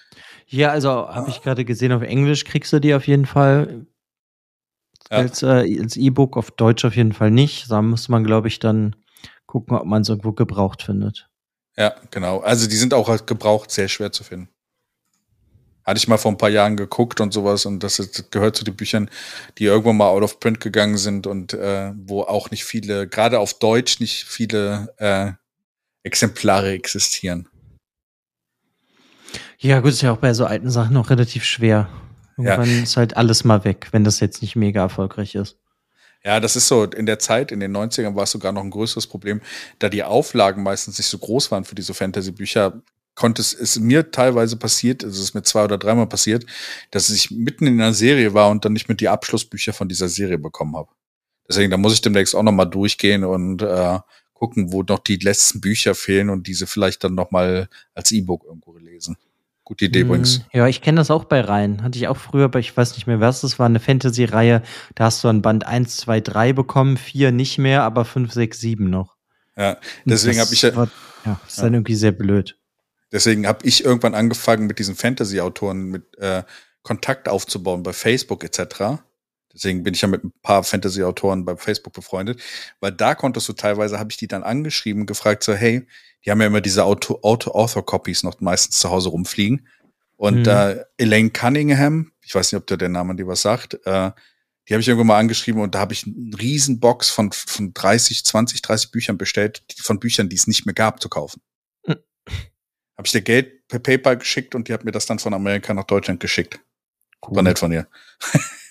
[0.46, 3.86] Ja, also habe ich gerade gesehen, auf Englisch kriegst du die auf jeden Fall.
[5.10, 5.18] Ja.
[5.18, 7.70] Als äh, E-Book, auf Deutsch auf jeden Fall nicht.
[7.70, 8.96] Da muss man, glaube ich, dann
[9.46, 11.28] gucken, ob man es irgendwo gebraucht findet.
[11.76, 12.40] Ja, genau.
[12.40, 14.48] Also die sind auch halt gebraucht sehr schwer zu finden.
[15.84, 18.64] Hatte ich mal vor ein paar Jahren geguckt und sowas und das, ist, gehört zu
[18.64, 19.10] den Büchern,
[19.58, 23.40] die irgendwann mal out of print gegangen sind und äh, wo auch nicht viele, gerade
[23.40, 25.32] auf Deutsch nicht viele äh,
[26.02, 27.48] Exemplare existieren.
[29.58, 31.88] Ja, gut, ist ja auch bei so alten Sachen noch relativ schwer.
[32.36, 32.82] Irgendwann ja.
[32.82, 35.58] ist halt alles mal weg, wenn das jetzt nicht mega erfolgreich ist.
[36.24, 38.70] Ja, das ist so, in der Zeit, in den 90ern war es sogar noch ein
[38.70, 39.40] größeres Problem,
[39.80, 42.82] da die Auflagen meistens nicht so groß waren für diese Fantasy-Bücher,
[43.14, 46.46] konnte es, ist mir teilweise passiert, es ist mir zwei oder dreimal passiert,
[46.90, 50.08] dass ich mitten in einer Serie war und dann nicht mit die Abschlussbücher von dieser
[50.08, 50.90] Serie bekommen habe.
[51.48, 53.98] Deswegen, da muss ich demnächst auch nochmal durchgehen und äh,
[54.42, 58.42] gucken, wo noch die letzten Bücher fehlen und diese vielleicht dann noch mal als E-Book
[58.44, 59.16] irgendwo lesen.
[59.62, 60.40] Gute Idee hm, übrigens.
[60.52, 61.84] Ja, ich kenne das auch bei Reihen.
[61.84, 64.62] Hatte ich auch früher, aber ich weiß nicht mehr, was das war, eine Fantasy-Reihe.
[64.96, 68.58] Da hast du an Band 1, 2, 3 bekommen, 4 nicht mehr, aber 5, 6,
[68.58, 69.14] 7 noch.
[69.56, 70.74] Ja, deswegen habe ich ja.
[70.74, 70.90] War,
[71.24, 71.62] ja, ist ja.
[71.62, 72.58] dann irgendwie sehr blöd.
[73.12, 76.42] Deswegen habe ich irgendwann angefangen, mit diesen Fantasy-Autoren mit äh,
[76.82, 79.04] Kontakt aufzubauen bei Facebook etc.
[79.54, 82.40] Deswegen bin ich ja mit ein paar Fantasy-Autoren bei Facebook befreundet,
[82.80, 85.86] weil da konntest du teilweise, habe ich die dann angeschrieben, gefragt so, hey,
[86.24, 89.66] die haben ja immer diese Auto-Author-Copies noch meistens zu Hause rumfliegen.
[90.16, 90.48] Und mhm.
[90.48, 94.12] äh, Elaine Cunningham, ich weiß nicht, ob der der Name dir was sagt, äh,
[94.68, 97.74] die habe ich irgendwann mal angeschrieben und da habe ich eine riesen Box von, von
[97.74, 101.42] 30, 20, 30 Büchern bestellt, von Büchern, die es nicht mehr gab, zu kaufen.
[101.84, 101.96] Mhm.
[102.96, 105.74] Habe ich dir Geld per PayPal geschickt und die hat mir das dann von Amerika
[105.74, 106.60] nach Deutschland geschickt.
[107.26, 107.36] Cool.
[107.36, 107.88] War nett von ihr.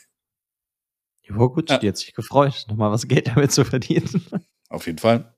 [1.37, 1.77] Ja, gut, ja.
[1.77, 4.25] die hat sich gefreut, nochmal was Geld damit zu verdienen.
[4.69, 5.33] Auf jeden Fall.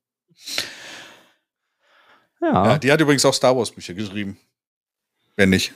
[2.41, 2.65] Ja.
[2.65, 2.77] ja.
[2.77, 4.37] Die hat übrigens auch Star Wars Bücher geschrieben.
[5.35, 5.73] Wenn nicht.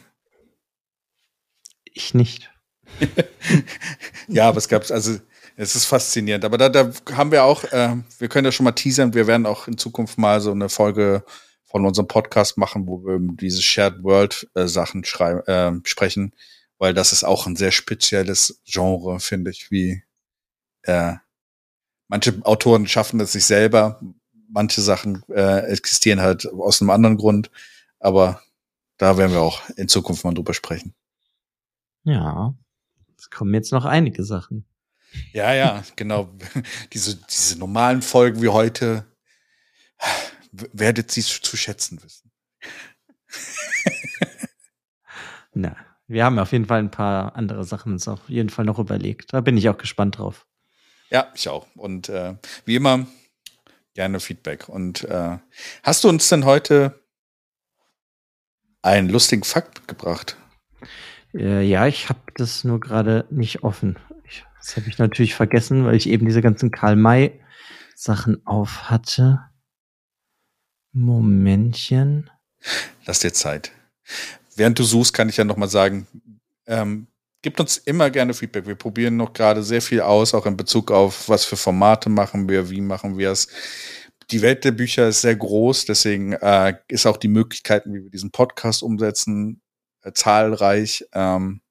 [1.86, 2.52] Ich nicht.
[4.28, 5.20] ja, aber es gab also
[5.58, 6.46] es ist faszinierend.
[6.46, 9.48] Aber da, da haben wir auch, äh, wir können ja schon mal teasern, wir werden
[9.48, 11.24] auch in Zukunft mal so eine Folge
[11.66, 16.34] von unserem Podcast machen, wo wir diese Shared World äh, Sachen äh, sprechen,
[16.78, 20.04] weil das ist auch ein sehr spezielles Genre, finde ich, wie
[20.88, 21.16] äh,
[22.08, 24.02] manche Autoren schaffen es sich selber,
[24.50, 27.52] manche Sachen äh, existieren halt aus einem anderen Grund,
[28.00, 28.42] aber
[28.98, 30.94] da werden wir auch in Zukunft mal drüber sprechen.
[32.04, 32.56] Ja,
[33.18, 34.66] es kommen jetzt noch einige Sachen.
[35.34, 36.30] Ja, ja, genau.
[36.94, 39.06] diese, diese normalen Folgen wie heute
[40.52, 42.32] werdet ihr zu schätzen wissen.
[45.54, 45.76] Na,
[46.08, 49.34] wir haben auf jeden Fall ein paar andere Sachen uns auf jeden Fall noch überlegt.
[49.34, 50.48] Da bin ich auch gespannt drauf.
[51.10, 51.68] Ja, ich auch.
[51.76, 52.36] Und äh,
[52.66, 53.08] wie immer,
[53.94, 54.70] gerne Feedback.
[54.70, 55.38] Und äh,
[55.84, 57.02] hast du uns denn heute
[58.82, 60.38] einen lustigen Fakt mitgebracht?
[61.34, 63.98] Äh, ja, ich habe das nur gerade nicht offen.
[64.26, 69.42] Ich, das habe ich natürlich vergessen, weil ich eben diese ganzen Karl-May-Sachen auf hatte.
[70.92, 72.30] Momentchen.
[73.06, 73.72] Lass dir Zeit.
[74.56, 76.08] Während du suchst, kann ich ja noch mal sagen,
[76.66, 77.08] ähm,
[77.48, 78.68] Gebt uns immer gerne Feedback.
[78.68, 82.50] Wir probieren noch gerade sehr viel aus, auch in Bezug auf, was für Formate machen
[82.50, 83.48] wir, wie machen wir es.
[84.32, 88.10] Die Welt der Bücher ist sehr groß, deswegen äh, ist auch die Möglichkeiten, wie wir
[88.10, 89.62] diesen Podcast umsetzen,
[90.02, 91.06] äh, zahlreich.
[91.14, 91.62] Ähm,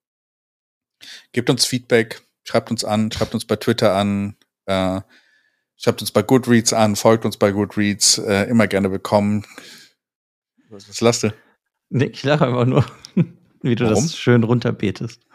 [1.32, 5.02] gebt uns Feedback, schreibt uns an, schreibt uns bei Twitter an, äh,
[5.76, 9.44] schreibt uns bei Goodreads an, folgt uns bei Goodreads, äh, immer gerne willkommen.
[10.70, 11.34] Was, was lasst du?
[11.90, 12.86] Nee, ich lache einfach nur,
[13.60, 14.04] wie du Warum?
[14.04, 15.25] das schön runterbetest.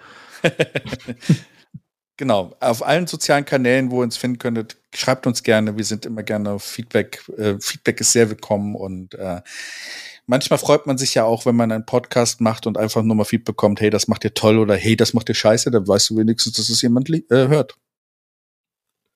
[2.17, 5.77] genau, auf allen sozialen Kanälen, wo ihr uns finden könntet, schreibt uns gerne.
[5.77, 7.21] Wir sind immer gerne auf Feedback.
[7.37, 9.41] Äh, Feedback ist sehr willkommen und äh,
[10.25, 13.25] manchmal freut man sich ja auch, wenn man einen Podcast macht und einfach nur mal
[13.25, 16.09] Feedback bekommt, hey, das macht ihr toll oder hey, das macht ihr scheiße, dann weißt
[16.09, 17.77] du wenigstens, dass es jemand äh, hört.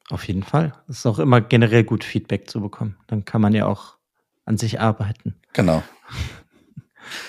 [0.09, 0.73] Auf jeden Fall.
[0.87, 2.97] Es ist auch immer generell gut, Feedback zu bekommen.
[3.07, 3.97] Dann kann man ja auch
[4.45, 5.35] an sich arbeiten.
[5.53, 5.83] Genau.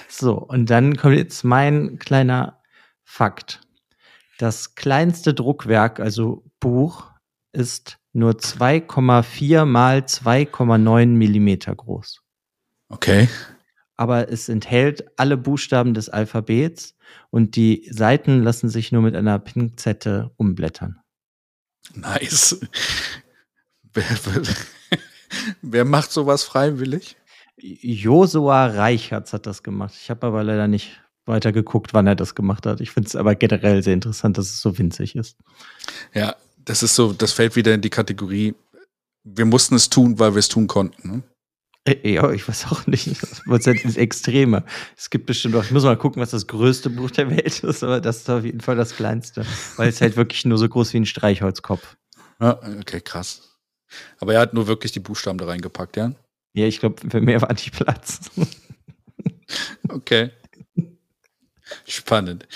[0.09, 2.63] So, und dann kommt jetzt mein kleiner
[3.05, 3.61] Fakt.
[4.39, 7.11] Das kleinste Druckwerk, also Buch,
[7.53, 12.23] ist nur 2,4 mal 2,9 Millimeter groß.
[12.89, 13.29] Okay.
[13.97, 16.95] Aber es enthält alle Buchstaben des Alphabets
[17.31, 21.01] und die Seiten lassen sich nur mit einer Pinzette umblättern.
[21.95, 22.61] Nice.
[23.95, 24.05] Wer,
[25.63, 27.17] wer macht sowas freiwillig?
[27.57, 29.95] Josua Reichertz hat das gemacht.
[29.99, 32.81] Ich habe aber leider nicht weiter geguckt, wann er das gemacht hat.
[32.81, 35.37] Ich finde es aber generell sehr interessant, dass es so winzig ist.
[36.15, 38.55] Ja, das ist so, das fällt wieder in die Kategorie,
[39.25, 41.09] wir mussten es tun, weil wir es tun konnten.
[41.09, 41.23] Ne?
[41.85, 43.23] Äh, ja, ich weiß auch nicht.
[43.23, 44.65] Das wird ins Extreme.
[44.97, 47.83] Es gibt bestimmt auch, ich muss mal gucken, was das größte Buch der Welt ist,
[47.83, 49.45] aber das ist auf jeden Fall das kleinste.
[49.77, 51.97] Weil es halt wirklich nur so groß wie ein Streichholzkopf.
[52.41, 53.59] Ja, okay, krass.
[54.19, 56.13] Aber er hat nur wirklich die Buchstaben da reingepackt, ja?
[56.55, 58.31] Ja, ich glaube, für mehr war nicht Platz.
[59.89, 60.31] okay.
[61.87, 62.47] Spannend.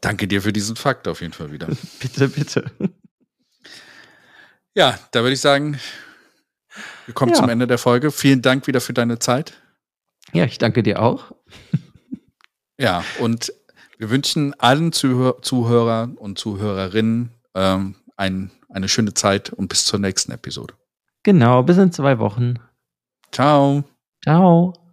[0.00, 1.68] Danke dir für diesen Fakt auf jeden Fall wieder.
[2.00, 2.70] bitte, bitte.
[4.74, 5.78] Ja, da würde ich sagen,
[7.06, 7.38] wir kommen ja.
[7.38, 8.10] zum Ende der Folge.
[8.10, 9.54] Vielen Dank wieder für deine Zeit.
[10.32, 11.32] Ja, ich danke dir auch.
[12.78, 13.52] Ja, und
[13.98, 20.00] wir wünschen allen Zuhör Zuhörern und Zuhörerinnen ähm, ein, eine schöne Zeit und bis zur
[20.00, 20.74] nächsten Episode.
[21.22, 22.58] Genau, bis in zwei Wochen.
[23.30, 23.84] Ciao.
[24.22, 24.83] Ciao.